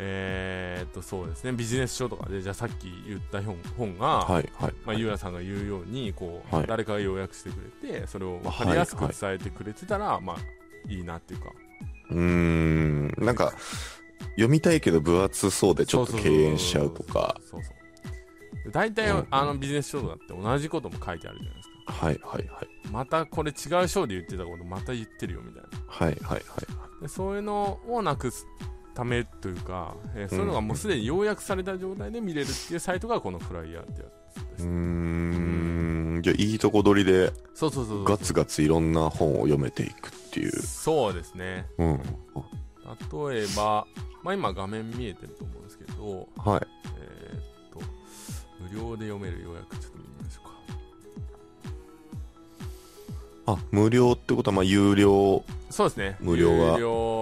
[0.00, 4.48] えーっと、そうですね、ビジネス書とかで、じゃあさっき言った本本が、はい。
[4.58, 4.74] はい。
[4.86, 10.36] まあ、ゆうやさんが言うように、こう、はい誰かが要約してくれて、それを分かりやすく伝えてくれてたら、まあ、
[10.88, 11.52] いいなっていうか。
[12.10, 13.14] うーん。
[13.18, 13.52] なんか、
[14.30, 17.36] 読みたいけど分厚そうでちょっと敬遠しちゃうとか。
[17.50, 18.64] そうそう。
[18.64, 22.06] で大体、うんあのビジネス書とかって同じことも書いてあるじゃないですか。
[22.06, 22.20] はい。
[22.22, 22.46] はい。
[22.48, 22.68] はい。
[22.92, 25.68] またこれ違う章で言ってたことまた言ってるよみたいな。
[25.86, 26.08] はい。
[26.08, 26.18] はい。
[26.22, 27.02] はい。
[27.02, 28.46] でそういうのをなくす
[28.98, 34.68] ためというか、えーそういうのがもうすでに要約された状態で見れるっていうサイトがこのフライヤーってやつですうー
[36.18, 36.20] ん。
[36.20, 38.04] じゃあ、いいとこ取りで、そうそうそう。
[38.04, 40.50] ガツガツいろんな本を読めていくっていう。
[40.62, 41.66] そうですね。
[41.78, 41.98] うん。
[43.30, 43.86] 例えば、
[44.24, 46.66] まあ、今画面見えてると思うんですけど、はい。
[46.98, 47.40] えーっ
[47.70, 47.78] と、
[48.60, 50.40] 無料で読める要約ちょっと見ましょ
[53.46, 53.52] うか。
[53.52, 56.16] あ、無料ってことは、まあ、有料そうですね。
[56.20, 56.50] 無料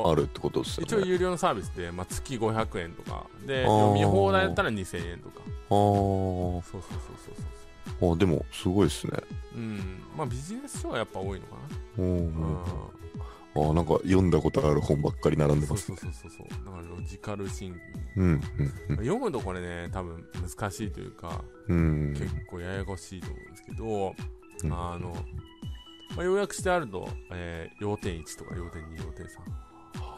[0.05, 0.93] があるってことですよね。
[0.99, 5.41] 一応有料のサービスで、まあ、月500円とか、で、読み放題だったら2000円とか。
[5.47, 7.35] あそうそうそうそう
[7.99, 8.11] そう。
[8.11, 8.15] あ。
[8.15, 9.13] あ、でも、すごいですね。
[9.55, 10.03] うん。
[10.17, 11.57] まあ、ビジネス書はやっぱ多いのか
[11.99, 12.41] うん。
[12.41, 12.47] な。
[12.47, 13.71] うん。
[13.71, 16.13] あ、なんか読んだことある本ばっかり並んでますそうそう。
[16.13, 16.65] そうそうそう。
[16.65, 17.75] だからロジカルシン
[18.15, 18.41] キンうん。
[18.41, 18.97] グ。
[18.99, 20.25] 読むとこれね、多分
[20.59, 21.77] 難しいというか、うん。
[21.77, 21.81] う
[22.11, 22.13] ん。
[22.15, 24.15] 結構ややこしいと思うんですけど、
[24.65, 25.15] うんあの、
[26.17, 29.31] まあ、要約してあると、えー要点1とか要点2、要点3。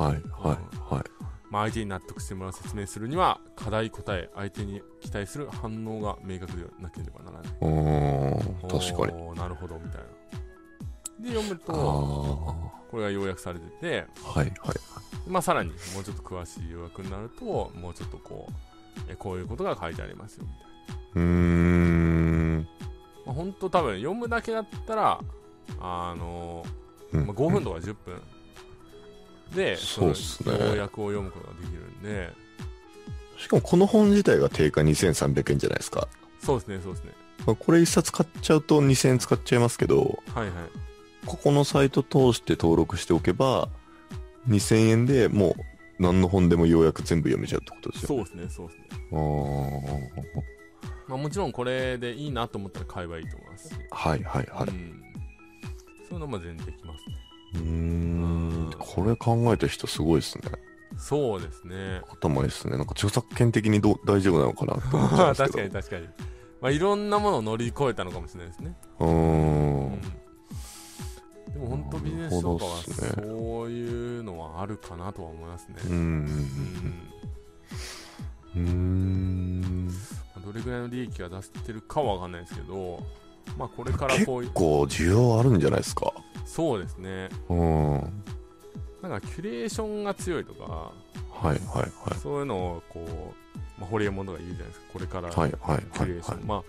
[0.04, 1.04] はい、はい、はい。
[1.50, 7.52] まあ、相手に納得してもらう説明するには、課題、答え、相手に期待する反応が明確でなければならない。
[7.60, 9.34] うーん、確かに。
[9.34, 10.06] なるほど、みたいな。
[11.20, 14.76] で、読むと、ー、これが要約されてて、はい、はい。
[15.26, 18.52] まあ、さらにもうちょっと詳しい要約になると、もうちょっとこう、
[19.08, 20.68] えこういうことが書いてありますよ、みたいな。
[21.14, 22.68] うーん。
[23.26, 25.20] まあ、本当多分読むだけだったら、
[25.80, 26.64] あの
[27.12, 28.20] うんまあ、5分とか10分
[29.54, 32.32] で、そうっす要約を読むことができるんで、
[33.38, 36.08] しかもこの本自体が定価2300円じゃないですか。
[36.40, 37.12] そうですね、そうですね。
[37.46, 40.52] まあ、これ一冊買っちゃうと2000円使っちゃいますけど、はいはい。
[41.24, 43.68] ここのサイト通して登録しておけば、
[44.48, 45.56] 2000円でも
[45.98, 48.08] う何の本でもようやく全部読めちゃうってことですよ。
[48.08, 48.88] そうですね、そうですね。
[49.12, 50.58] あー
[51.08, 54.68] まあ、もちろんこれでいいなと思ったら買えばいいと思いますし、はいはいはい。
[54.68, 55.02] うん、
[56.08, 57.16] そういうのも全然できますね。
[57.54, 58.70] うーん。
[58.78, 60.44] これ考えた人すごいですね。
[60.96, 62.02] そうですね。
[62.10, 62.76] 頭いいですね。
[62.76, 65.58] なんか著作権的にどう大丈夫なのかなって思っちゃうんですけ確ど。
[65.58, 66.08] かに確かに。
[66.60, 68.76] まあ、いろんなものを乗り越えたのかもしれないですね。
[68.98, 69.92] うーん。
[69.92, 70.00] うん
[71.52, 75.76] でも本当ビジネスとかはそういうのはあるかなとは思いますね。
[75.88, 76.28] うん
[78.56, 79.88] うん
[80.44, 83.02] どれぐらいの利益が出してるかはわかんないですけど、
[83.56, 86.12] まあこれからこう結、構需要あるんじゃないですか？
[86.44, 87.28] そうですね。
[87.48, 87.92] うん。
[87.94, 88.04] はい
[89.00, 90.90] なんかキュレーションが強いとか、
[91.30, 92.18] はいはい。
[92.20, 94.86] そういうのをこう、まあ、ホリエモンとか言うじゃないですか。
[94.92, 96.34] これからはいはいキュレーション。
[96.34, 96.44] はいはい。
[96.46, 96.62] まあ、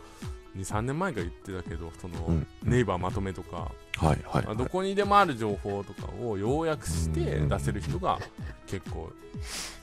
[0.56, 8.20] 2、3年前から言ってたけど、その、うんネイバーまとめとか、はいはいまあどこにでもある情報とかを要約して出せる人が
[8.68, 9.10] 結構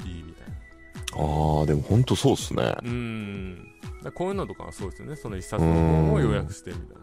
[0.05, 0.55] いいみたいな。
[1.15, 2.75] ああ、でも本当そうっすね。
[2.85, 3.73] うん。
[4.15, 5.17] こういうのとかはそうですよね。
[5.17, 6.97] その一冊の本を要約してみたいな。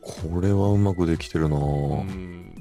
[0.00, 2.00] これはうまくできてるなうぁ。
[2.02, 2.54] ん。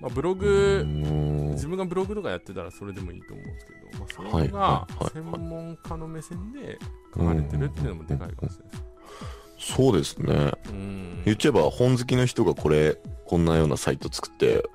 [0.00, 6.78] まあ、ブロうグ、ん自分がブログとかやってたらそれでもいいと思うんですけど、まあ、それが専門家の目線で
[7.14, 9.72] 書かれてるっていうのもでかいかもしれないです。
[9.76, 10.52] そうですね。
[10.68, 11.22] うん。
[11.24, 14.68] 言っちゃえば本好きの人がこれ、こんなようなサイト作って、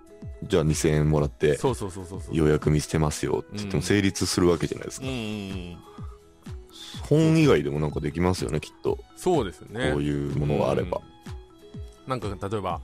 [0.44, 2.36] じゃあ2000円もらって、そうそうそうそうそう。
[2.36, 5.08] ようやく見捨てますよって言っても成立するわけじゃないですか。
[5.08, 5.78] うんうんうん。
[7.04, 9.00] 本以外でもなんかできますよね、きっと。
[9.16, 9.92] そうですよね。
[9.92, 11.02] こういうものがあれば。
[11.04, 11.20] うん
[12.10, 12.82] なんか例えば、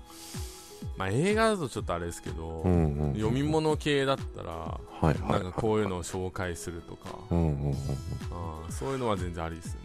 [0.97, 3.13] まあ、映画だとちょっとあれですけど、うんうん。
[3.15, 5.19] 読み物系だったら、はいはい。
[5.19, 7.75] なんかこういうのを紹介するとか、うんうんうん。
[8.69, 9.79] そういうのは全然ありですよね。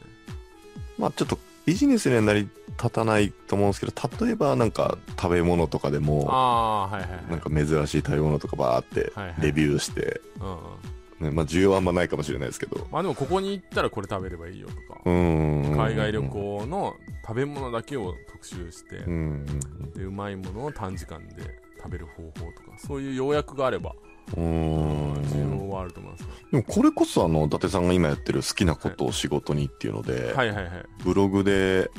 [0.99, 7.31] まあちょっとビジネスには成り立たないと思うんですけど、例えばなんか食べ物とかでも、ああー、はいはいはい。
[7.31, 9.37] なんか珍しい食べ物とかバーってはいはい。
[9.41, 10.57] レビューして、うんうん。
[11.21, 19.45] ね、まあ需要はあんまないかもしれないですけど、まあでもここに行ったらこれ食べればいいよとか、海外旅行の食べ物だけを特集して、う
[19.95, 21.43] でうまいものを短時間で
[21.77, 23.95] 食べる方法とかそういう要約があれば
[24.37, 25.11] うん。
[25.71, 26.23] はあると思います。
[26.23, 30.85] ね、でもこれこそあの伊達さんが今やってる好きなことを仕事にっていうので、はいはいはい。
[31.03, 31.91] ブログで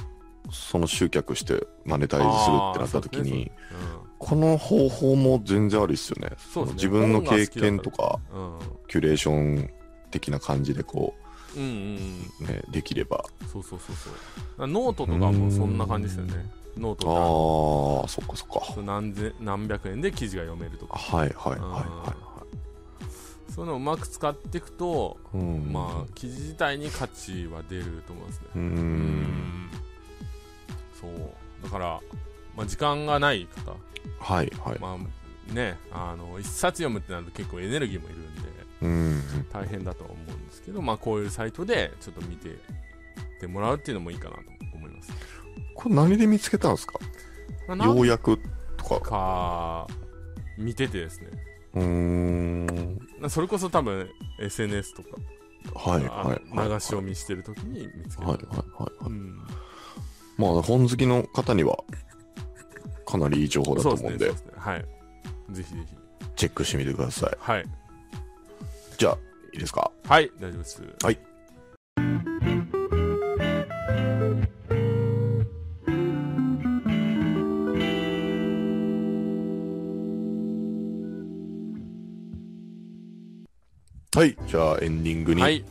[0.52, 3.52] その集客してマネタイズするってなった時に、う
[4.20, 6.36] この方法も全然ありっすよね。
[6.38, 6.74] そうね。
[6.74, 8.60] 自分の経験とかんうん。
[8.88, 9.70] キュレーション
[10.12, 11.16] 的な感じでこ
[11.56, 12.48] うんうんうん。
[12.50, 13.26] うねできれば。
[13.52, 13.96] そうそうそう
[14.58, 14.68] そう。
[14.68, 18.82] ノートとかもそんな感じですよねノートああそっかそっか。
[18.82, 20.98] 何千何百円で記事が読めるとか。
[20.98, 22.16] はいはいはいは
[23.50, 25.74] そういうのをうまく使っていくと、いうん。
[25.74, 28.48] まあ記事自体に価値は出ると思いますね。
[28.56, 29.70] うん。
[31.00, 31.12] そう。
[31.64, 32.00] だから、
[32.56, 33.72] まあ、時間がない方。
[34.20, 34.80] はいはい。
[34.80, 38.42] まあねあの一冊読むってなると結構エネルギーもいるんで
[38.82, 39.22] うん。
[39.52, 42.56] 大変だとは思うんですけど、まあ、こういうサイトでちょっと見てっ
[43.40, 44.42] てもらうっていうのもいいかなと
[44.74, 45.12] 思います、
[45.76, 47.00] これ何で見つけたんですか？
[47.68, 48.40] まあ、なん要約
[48.78, 49.00] とか。
[49.02, 49.88] か
[50.58, 51.28] 見ててですね。
[51.76, 53.30] うーん。
[53.30, 55.10] それこそ多分 SNS とか、
[55.92, 56.70] はいあはいはい。
[56.70, 59.38] 流し読みしてる時に見つけた、はいはいはいうん、
[60.38, 61.78] まあ本好きの方には
[63.06, 64.26] かなりいい情報だと思うんで。
[64.26, 64.52] そうですね。
[64.58, 64.86] はい。
[65.52, 65.96] ぜひぜひ。
[66.36, 67.38] チェックしてみてください。
[67.40, 67.66] はい。
[68.98, 69.18] じゃあ
[69.54, 69.92] いいですか？
[70.08, 70.84] はい大丈夫です。
[71.04, 71.20] はい
[84.14, 84.36] はい。
[84.46, 85.64] じゃあエンディングにはない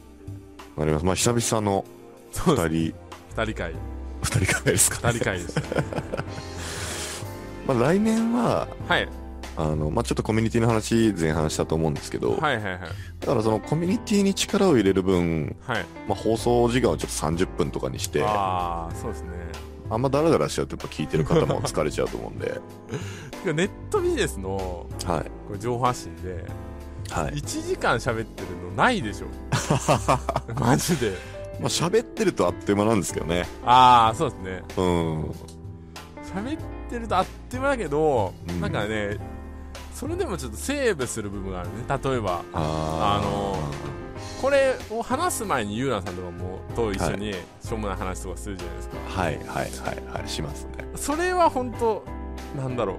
[0.78, 1.84] ります、まあ久々の
[2.32, 2.94] そうです2人。
[3.42, 3.74] 二人会。
[4.22, 5.66] 2人会ですか、二人会でしたね。
[7.68, 9.06] まあ、来年ははい。
[9.58, 12.80] あの、まあ、ちょっとコミュニティの話前半したと思うんですけど、はいはいはい。
[13.20, 15.84] だからそのコミュニティに力を入れる分、はい。
[16.08, 19.28] まあ、放送時間をちょっと30分とかにしてあああそうですね。
[19.98, 22.58] んまダラダラしちゃうとやっぱ聞いてる方も疲れちゃうと思うんで。
[23.52, 25.24] ネットビジネスのはい。
[25.46, 26.46] これ情報発信で
[27.10, 27.34] はい。
[27.34, 29.26] 1時間喋ってるのないでしょ。
[30.58, 31.12] マジで。
[31.60, 33.46] まあ喋ってるとあっという間なんですけどね。
[33.64, 34.62] ああそうですね。
[34.76, 35.24] うん。
[36.34, 38.60] 喋ってるとあっという間だけど、うん。
[38.60, 39.18] なんかね
[39.94, 41.74] それでもちょっとセーブする部分があるね。
[41.88, 43.58] 例えばああの
[44.40, 50.86] これを話す前にユーランさんとかもと一緒にしょうもない話とかするじゃないですか、はいはいはいはいしますね。
[50.96, 52.04] それは本当
[52.56, 52.96] なんだろう。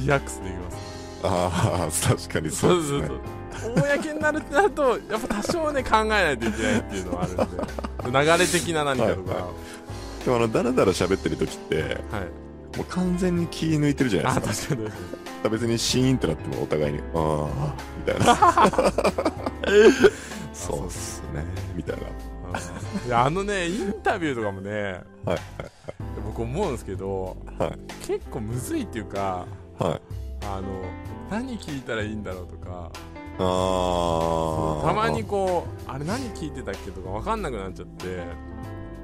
[0.00, 0.76] リラックスできます。
[1.24, 3.06] ああ確かにそうですね。
[3.08, 3.20] そう
[3.74, 7.32] 公になるってなるとやっぱ多少ね考えないといけないっていうのはある
[8.10, 9.34] んで流れ的な何かとか。
[9.34, 9.42] はい
[10.26, 14.74] でもあのダラダラ喋ってる時ってはい、もう完全に気抜いてるじゃないあですか。
[14.74, 14.94] 確か
[15.44, 18.34] に別にシーンってなってもお互いにああみたいな。
[20.52, 21.44] そうっすね。
[21.76, 22.02] みたいな。
[22.02, 22.06] う
[23.06, 25.38] んいやあのねインタビューとかもねはい。
[26.24, 27.72] 僕思うんですけどはい。
[28.04, 29.46] 結構むずいっていうか
[29.78, 30.00] はい。
[30.44, 30.82] あの
[31.30, 32.90] 何聞いたらいいんだろうとか
[33.38, 38.24] ああたまにこうあれ何聞いてたっけとか分かんなくなっちゃって。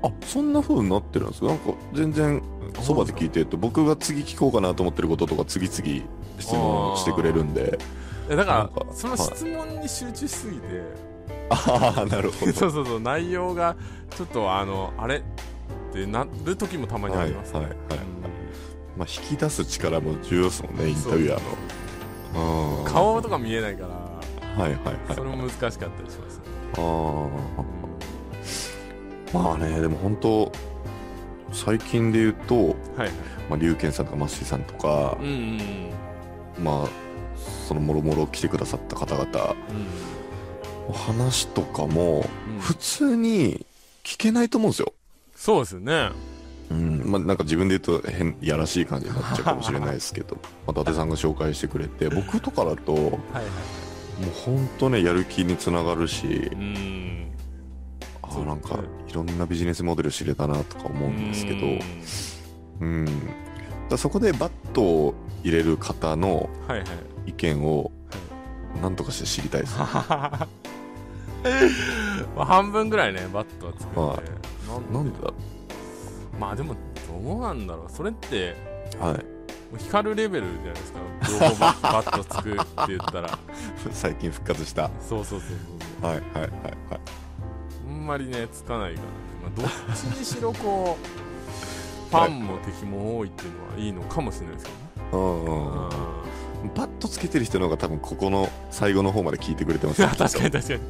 [0.05, 1.47] あそんな風になってるんですか？
[1.47, 2.43] なんか全然
[2.81, 6.05] そばで聞いてると僕が次聞こうかなと思ってることとか次々
[6.41, 7.79] 質問してくれるんで。
[8.29, 10.83] だかからその質問に集中しすぎて、
[11.51, 12.53] ああなるほど。
[12.55, 13.77] そうそうそう内容が
[14.17, 15.23] ちょっとあのあれっ
[15.93, 18.05] てなる時もたまにありますね、はいはいはいうん。
[18.97, 21.43] まあ引き出す力も重要ですもんねインタビュアー
[22.35, 22.79] の。
[22.81, 22.89] う。
[22.89, 24.02] ん顔とか見えないから
[24.57, 25.15] はいはいはい。
[25.15, 26.39] それも難しかったりします。
[26.39, 26.45] ね、
[26.75, 27.29] あー。
[29.33, 30.53] まあねでも本当
[31.53, 33.11] 最近で言うと、はいはい。
[33.49, 35.33] まあ、龍賢さんとかマッシーさんとかうん、うん
[36.59, 36.65] うん。
[36.65, 36.89] まあ
[37.67, 39.55] そのもろもろ来てくださった方々
[40.93, 42.59] 話とかもうん。
[42.59, 43.67] 普通に
[44.05, 44.93] 聞けないと思うんですよ。
[45.35, 46.11] そうですよね。
[46.71, 50.37] うん、まあなんか自分で言うと変やらしい感じになっちゃうかもしれないですけど、
[50.67, 53.45] まあ、伊達さんが紹介してくれて僕とかだともうはい
[54.21, 57.33] はい本当ねやる気につながるしうん。
[58.23, 61.67] あなんかいろんなビジネスモデル知れたなとか思うんですけど
[62.81, 63.07] うん。
[63.89, 66.89] だそこでバットを入れる方のはいはい
[67.27, 67.91] 意見を
[68.81, 69.85] 何とかして知りたいですね。
[72.37, 75.33] まあ半分ぐらいねバットは作って、はいなんでだ
[76.41, 76.75] まあでも
[77.25, 77.91] どうなんだろう。
[77.91, 78.57] それって
[78.99, 79.15] はい。
[79.15, 79.21] も
[79.75, 80.99] う光るレベルじゃないですか。
[81.29, 83.39] 両方ババット作るって言ったら。
[83.93, 84.91] 最近復活した。
[85.09, 85.49] そうそうそう
[86.01, 86.53] そうはいはいはいはい。
[87.89, 89.13] あんまりねつかないから、ね
[89.43, 94.83] まあ、どっちにしろこうファンも敵も多いっていうのはいいのかもしれないですけどね。
[95.13, 95.91] うんうんうん。
[96.75, 100.81] パッとつけてる人の方が多分ここの最後の方まで聞いてくれてますいや 確かに確かに。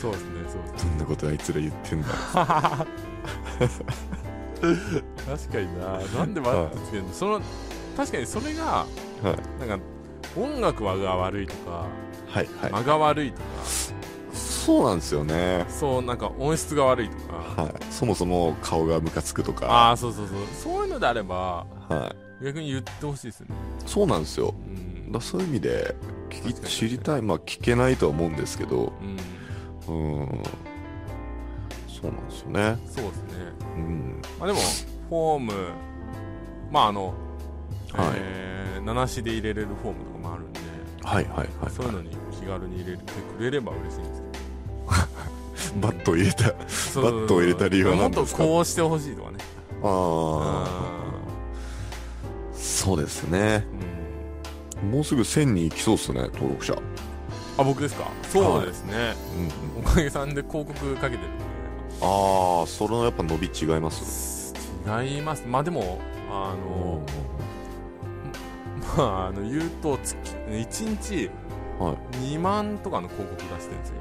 [0.00, 2.08] そうですねそうですどんなことあいつら言ってんだ
[4.60, 5.98] 確かにな。
[6.18, 7.40] なんでバットつけるの、その
[7.96, 8.86] 確かにそれがは
[9.60, 9.84] いなんか
[10.36, 11.86] 音楽が悪いとか
[12.28, 12.72] はいはい。
[12.72, 13.42] 間が悪いとか。
[14.32, 15.64] そうなんですよね。
[15.68, 17.62] そうなんか音質が悪いとか。
[17.62, 17.72] はい。
[17.90, 19.90] そもそも顔がムカつくとあか。
[19.92, 20.36] あそうそうそう。
[20.74, 22.44] そういうのであればはい。
[22.44, 23.54] 逆に言ってほしいですよね。
[23.86, 24.54] そうなんですよ。
[24.66, 25.12] うん。
[25.12, 25.94] だそういう意味で
[26.28, 27.22] 聞き知りたい。
[27.22, 28.92] まあ聞けないとは思うんですけど。
[29.88, 30.16] うん。
[30.18, 30.42] うん。
[31.88, 32.76] そうなんですよね。
[32.88, 34.22] そうですねうん。
[34.38, 34.58] まあでも
[35.08, 35.52] フォーム
[36.70, 37.14] まああの、はい。
[38.16, 40.60] えー7しで入れれるフォームとかもあるんで、
[41.02, 41.48] はいはいはい。
[41.72, 43.02] そういうのに気軽に入れて
[43.36, 45.82] くれれば嬉しいんですけど。
[45.88, 48.44] バットを入れたバットを入れた理由は何ですか？
[48.44, 49.38] もっとこうしてほしいとかね。
[49.82, 51.06] あああ
[52.54, 53.66] そうですね。
[54.82, 54.90] うん。
[54.92, 56.76] もうすぐ1000に行きそうっすね登録者。
[57.58, 58.04] あ僕ですか？
[58.30, 59.42] そうですね、うん
[59.78, 59.84] うん。
[59.84, 61.30] おかげさんで広告かけてる
[62.00, 64.54] ああそれはやっぱ伸び違います
[64.86, 65.44] 違います。
[65.46, 65.98] まあでも
[66.30, 67.02] あの、
[68.96, 70.16] まああの言うと月
[70.48, 71.30] 1日
[71.78, 72.16] はい。
[72.36, 73.96] 2万とかの広告出してるんですよ。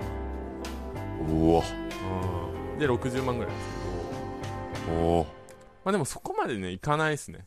[1.30, 1.64] うわ。
[2.76, 3.68] 今で60万ぐらいです
[4.86, 4.98] けど。
[4.98, 5.28] おー。
[5.86, 7.46] まあでもそこまでねいかないですね。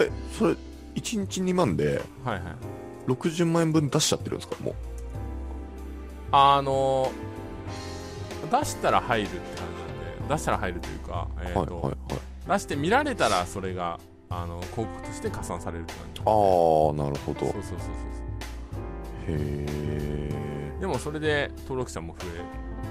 [0.00, 0.56] えそれ1
[0.94, 2.42] 日2万ではいはい。
[3.06, 4.74] 60万円分出しちゃってるんですかもう。
[6.32, 7.12] あの
[8.48, 12.52] 出したら入るって感じなんで出したら入るというか、えーとはいはいはい。
[12.52, 17.40] 出して見られたらそれがあの広告として加算されるって感じああなるほど。
[17.40, 17.78] そうそうそうそう
[19.28, 19.66] へ
[20.76, 22.26] えでもそれで登録者も増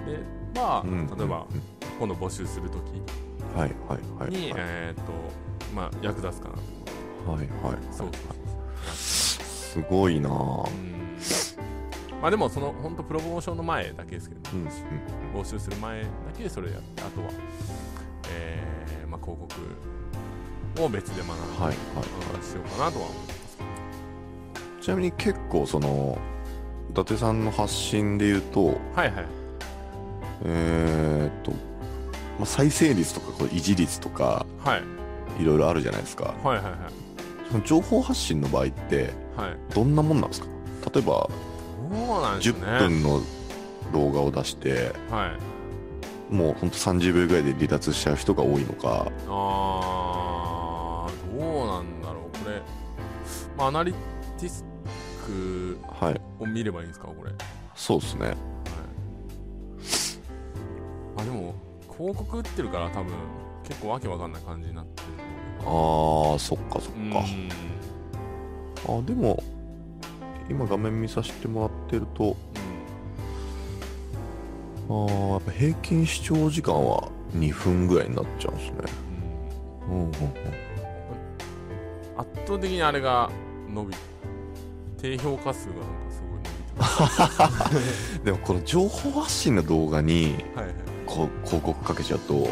[0.07, 0.19] えれ
[0.53, 1.61] ば、うん例えばうん
[1.99, 2.91] 今度募集するとき
[3.57, 4.61] はいはいはいに、はい。
[4.61, 5.11] えっ、と
[5.75, 6.55] まあ役立つかな
[7.25, 7.31] と。
[7.31, 8.35] はいはいそうそう
[8.85, 10.98] そうすごいなぁうん
[12.21, 14.67] まあでもその本当プロモーションの前だけですけど、うんうん。
[15.41, 16.07] 募集する前だ
[16.37, 17.27] けでそれやってあとは、
[18.33, 19.39] えーまあ、広
[20.75, 21.75] 告を別で学んで、はいはい。
[22.43, 23.57] しようかなとは思います
[24.81, 26.17] ちなみに結構その
[26.89, 29.25] 伊達さんの発信で言うとはいはい。
[30.45, 31.57] えーっと、ま
[32.43, 34.83] あ、再生率とかこう維持率とかはい。
[35.41, 36.33] いろいろあるじゃないですか。
[36.43, 36.73] はいはいはい。
[37.51, 39.73] その情報発信の場合ってはい。
[39.73, 40.47] どんなもんなんですか？
[40.93, 41.29] 例えば
[41.89, 42.79] 10ね。
[42.87, 43.21] 分の
[43.93, 45.35] 動画を出しては
[46.31, 46.33] い。
[46.33, 49.07] もうほんと30秒ぐらいで離脱しちゃう人が多いのか。
[49.27, 52.37] あーどうなんだろう。
[52.43, 52.61] これ、
[53.57, 53.93] まあ、アナリ
[54.37, 54.63] ティス
[55.25, 57.07] クはいを見ればいいんですか？
[57.07, 57.31] これ。
[57.75, 58.27] そうですね。
[58.27, 58.35] はい。
[61.17, 61.55] あでも
[61.97, 63.13] 広告打ってるから多分
[63.67, 65.07] 結構わけわかんない感じになってる
[65.61, 67.11] あーそっかそっうん。
[67.11, 67.19] か
[68.87, 69.41] あでも
[70.49, 72.35] 今画面見させてもらってると
[74.89, 78.77] あーやっぱ平均視聴時間は2分ぐらいになっちゃうんですね。
[79.87, 80.01] うんうん。
[80.01, 80.13] うんうんうん。
[82.17, 83.29] 圧倒的にあれが
[83.71, 83.95] 伸び
[84.99, 88.19] 低評価数がなんかすごい伸びてます。
[88.25, 90.75] でもこの情報発信の動画にはいはい。
[91.05, 92.47] こう広告かけちゃうと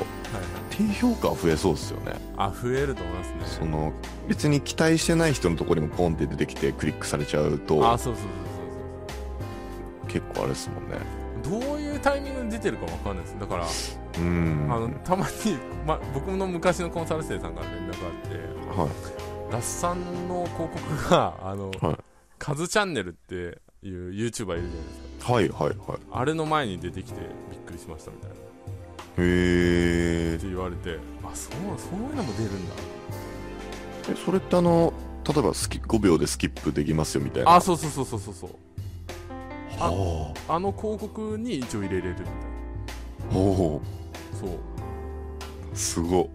[0.78, 2.14] 低評価は増えそうですよね。
[2.38, 3.38] あ増えると思いますね。
[3.46, 3.92] その
[4.28, 10.98] 別に期待してない人のところにもポンって出てきてクリックされちゃうとあそうそうそう結構あれですもんね。
[11.44, 13.40] そうそうどういうタイミングで出てるかわかんないです。
[13.40, 13.66] だから、
[14.20, 14.68] うん。
[14.70, 19.54] あのたまに、ま、僕の昔のコンサル生さんから連絡があってはい。
[19.54, 21.98] ラッサンの広告があの、はい。
[22.38, 24.70] カズチャンネルっていう YouTuber いるじゃないで
[25.20, 25.34] すか。
[25.34, 26.00] はいはいはい。
[26.12, 27.22] あれの前に出てきて
[27.52, 28.36] びっくりしましたみたいな。
[28.36, 28.37] っ
[29.20, 32.76] へえて言われてあそうそういうのも出るんだ。
[34.10, 34.94] えそれってあの
[35.28, 37.56] 例えばスキ5秒でスキップできますよみたいな。
[37.56, 38.50] あそうそうそうそうそうそう。
[39.80, 40.60] はあ。
[40.60, 42.26] の広告に一応入れれるみたい
[43.30, 43.82] あほ
[44.34, 44.50] なそう。
[44.50, 45.78] う。
[45.78, 46.30] すご。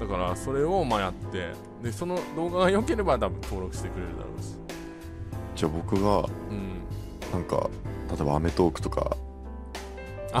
[0.00, 1.52] だからそれをまあやって
[1.82, 4.56] でその動画が良ければ多分登録してくれるだろうし。
[5.54, 6.84] じゃあ僕がうん。
[7.32, 7.68] なんか
[8.10, 9.16] 例えば『アメトーーク』とかあ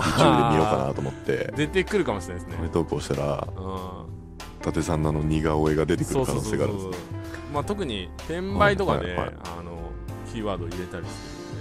[0.00, 1.52] YouTube で見ようかなと思って。
[1.56, 2.58] 出てくるかもしれない『ですね。
[2.58, 4.14] アメトーーク』をしたらうん。
[4.60, 6.96] 伊達さんのあの似顔絵が出てくる可能性があるんですね。
[7.52, 9.34] まあ特に転売とかで、はいはいはい。
[9.58, 9.72] あの
[10.32, 11.10] キーワードを入れたりし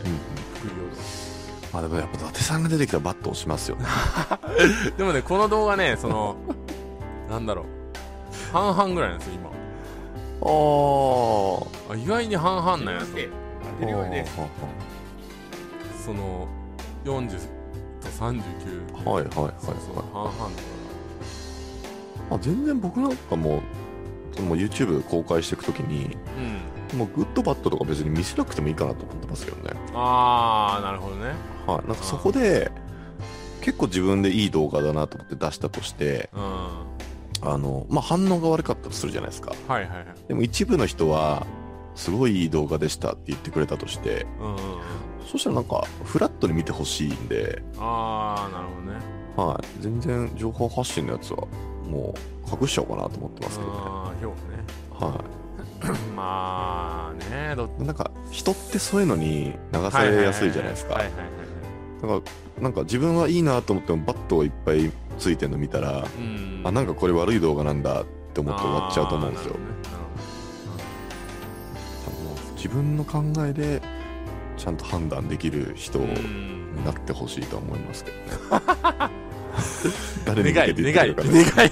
[0.01, 0.21] てるんで、
[0.59, 0.73] 副業
[1.73, 3.85] まあでもやっぱ伊達さんが出てきたらバッと押しますよね。
[4.85, 6.35] で でもねこの動画ねその
[7.29, 7.65] なんだろう。
[8.51, 9.37] 半々ぐらいなんですよあ
[11.89, 13.07] 今あ意外に半々なんやと。
[13.07, 13.09] あ
[16.05, 16.47] その
[17.05, 17.39] 40
[18.03, 19.95] と39はいはいはいそうそう。
[19.97, 20.73] はい半々だか。
[22.31, 23.61] あ全然僕なんかも
[24.35, 26.19] その YouTube 公開していくときにら
[26.93, 26.99] うん。
[26.99, 29.79] もうグッドバッドとか別に見せなくてもいいかなと思ってますけどね。
[29.93, 31.33] ああなるほどね。
[31.65, 31.87] はい。
[31.87, 32.71] なんかそこで
[33.61, 36.41] 結構自分でいい動画だなと思って出したとして、うん。
[36.41, 36.85] は
[37.41, 39.53] あの、まあ、反応が悪かったとするじゃないですか。
[39.53, 40.05] いはいはい。
[40.27, 41.45] でも一部の人は、
[41.95, 44.59] すごいいい動画でしたって言ってくれたとして、うんうんうん
[45.25, 49.81] そしたらなんか、フラットに見てほしいんで、ああなるほどねはい。
[49.81, 51.47] 全然情報発信のやつは、
[51.89, 53.77] もう、隠しちゃおうかなと思ってますけどね。
[53.77, 57.67] ああ評は価ね まあねど。
[57.79, 61.03] なんか、人ってそういうのに流されやすいじゃないですかはい。
[61.05, 61.33] はいはいはい
[62.01, 69.55] だから、なんか自分はいいなと思っても、バットをいっぱいついてるの見たら、うんあ、なんかこれ悪い動画なんだって思って終わっちゃうと思うんですよ。
[72.05, 73.81] 多分もう自分の考えで、
[74.57, 78.23] ちゃんと判断できる人になってほしいとは思いますけどね。
[80.25, 81.71] 誰に向け願いて言ってるかね願い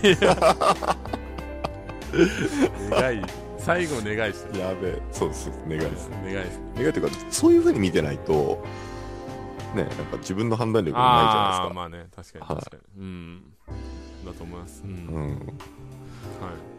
[2.89, 3.21] 願い。
[3.57, 6.09] 最後願いしてるやべえ、そうです、願いです。
[6.23, 8.63] 願いです願いというか、そういう風に見てないと、
[9.75, 11.73] ね、やっぱ自分の判断力がないじゃないですか。
[11.73, 12.07] まあね。
[12.15, 13.43] 確かにはい確かに、うん。
[14.25, 14.84] だと思います。
[14.84, 15.29] うん、うん。
[15.29, 16.70] はい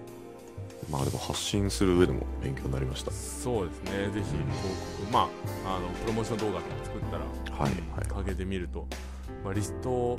[0.90, 3.10] まあでも発信する上でも勉強になりました。
[3.10, 3.90] そうですね。
[4.12, 4.44] ぜひ広
[5.00, 5.28] 告ま
[5.64, 7.24] ああのプロモーション動画とか作ったら
[7.62, 7.72] はい、
[8.08, 8.86] 上げてみると、
[9.44, 10.16] まあ、リスト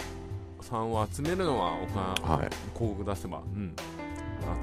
[0.61, 2.45] さんを集めるのはお金、はい。
[2.45, 2.49] はい。
[2.74, 3.76] 広告出せば、うん、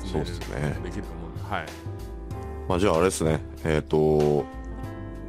[0.03, 0.77] 集そうめるですね。
[0.85, 1.67] できると思うんで、はい、
[2.69, 4.45] まあじゃああれですね、えっ、と、も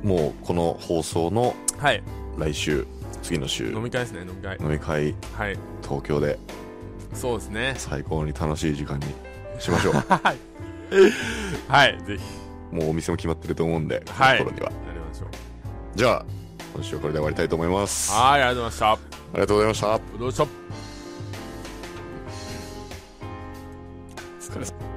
[0.03, 2.03] うこの放送のはい、
[2.37, 2.85] 来週、
[3.21, 4.57] 次の週、飲み会ですね飲み会。
[4.61, 5.57] 飲み会、はい。
[5.81, 6.39] 東京で。
[7.13, 7.73] そうですね。
[7.77, 9.05] 最高に楽しい時間に
[9.59, 9.93] しましょう。
[10.07, 10.50] はい
[11.67, 14.71] はいぜひもうお店も決まってると思うんで、はいこの頃には。
[14.71, 15.29] やりましょう
[15.95, 16.25] じゃあ、
[16.73, 18.11] 今週はこれで終わりたいと思います。
[18.13, 18.99] あはいありがとうございま
[19.33, 19.95] りがとうございました。
[19.95, 20.47] したどうでしたお
[24.53, 24.90] 疲れ様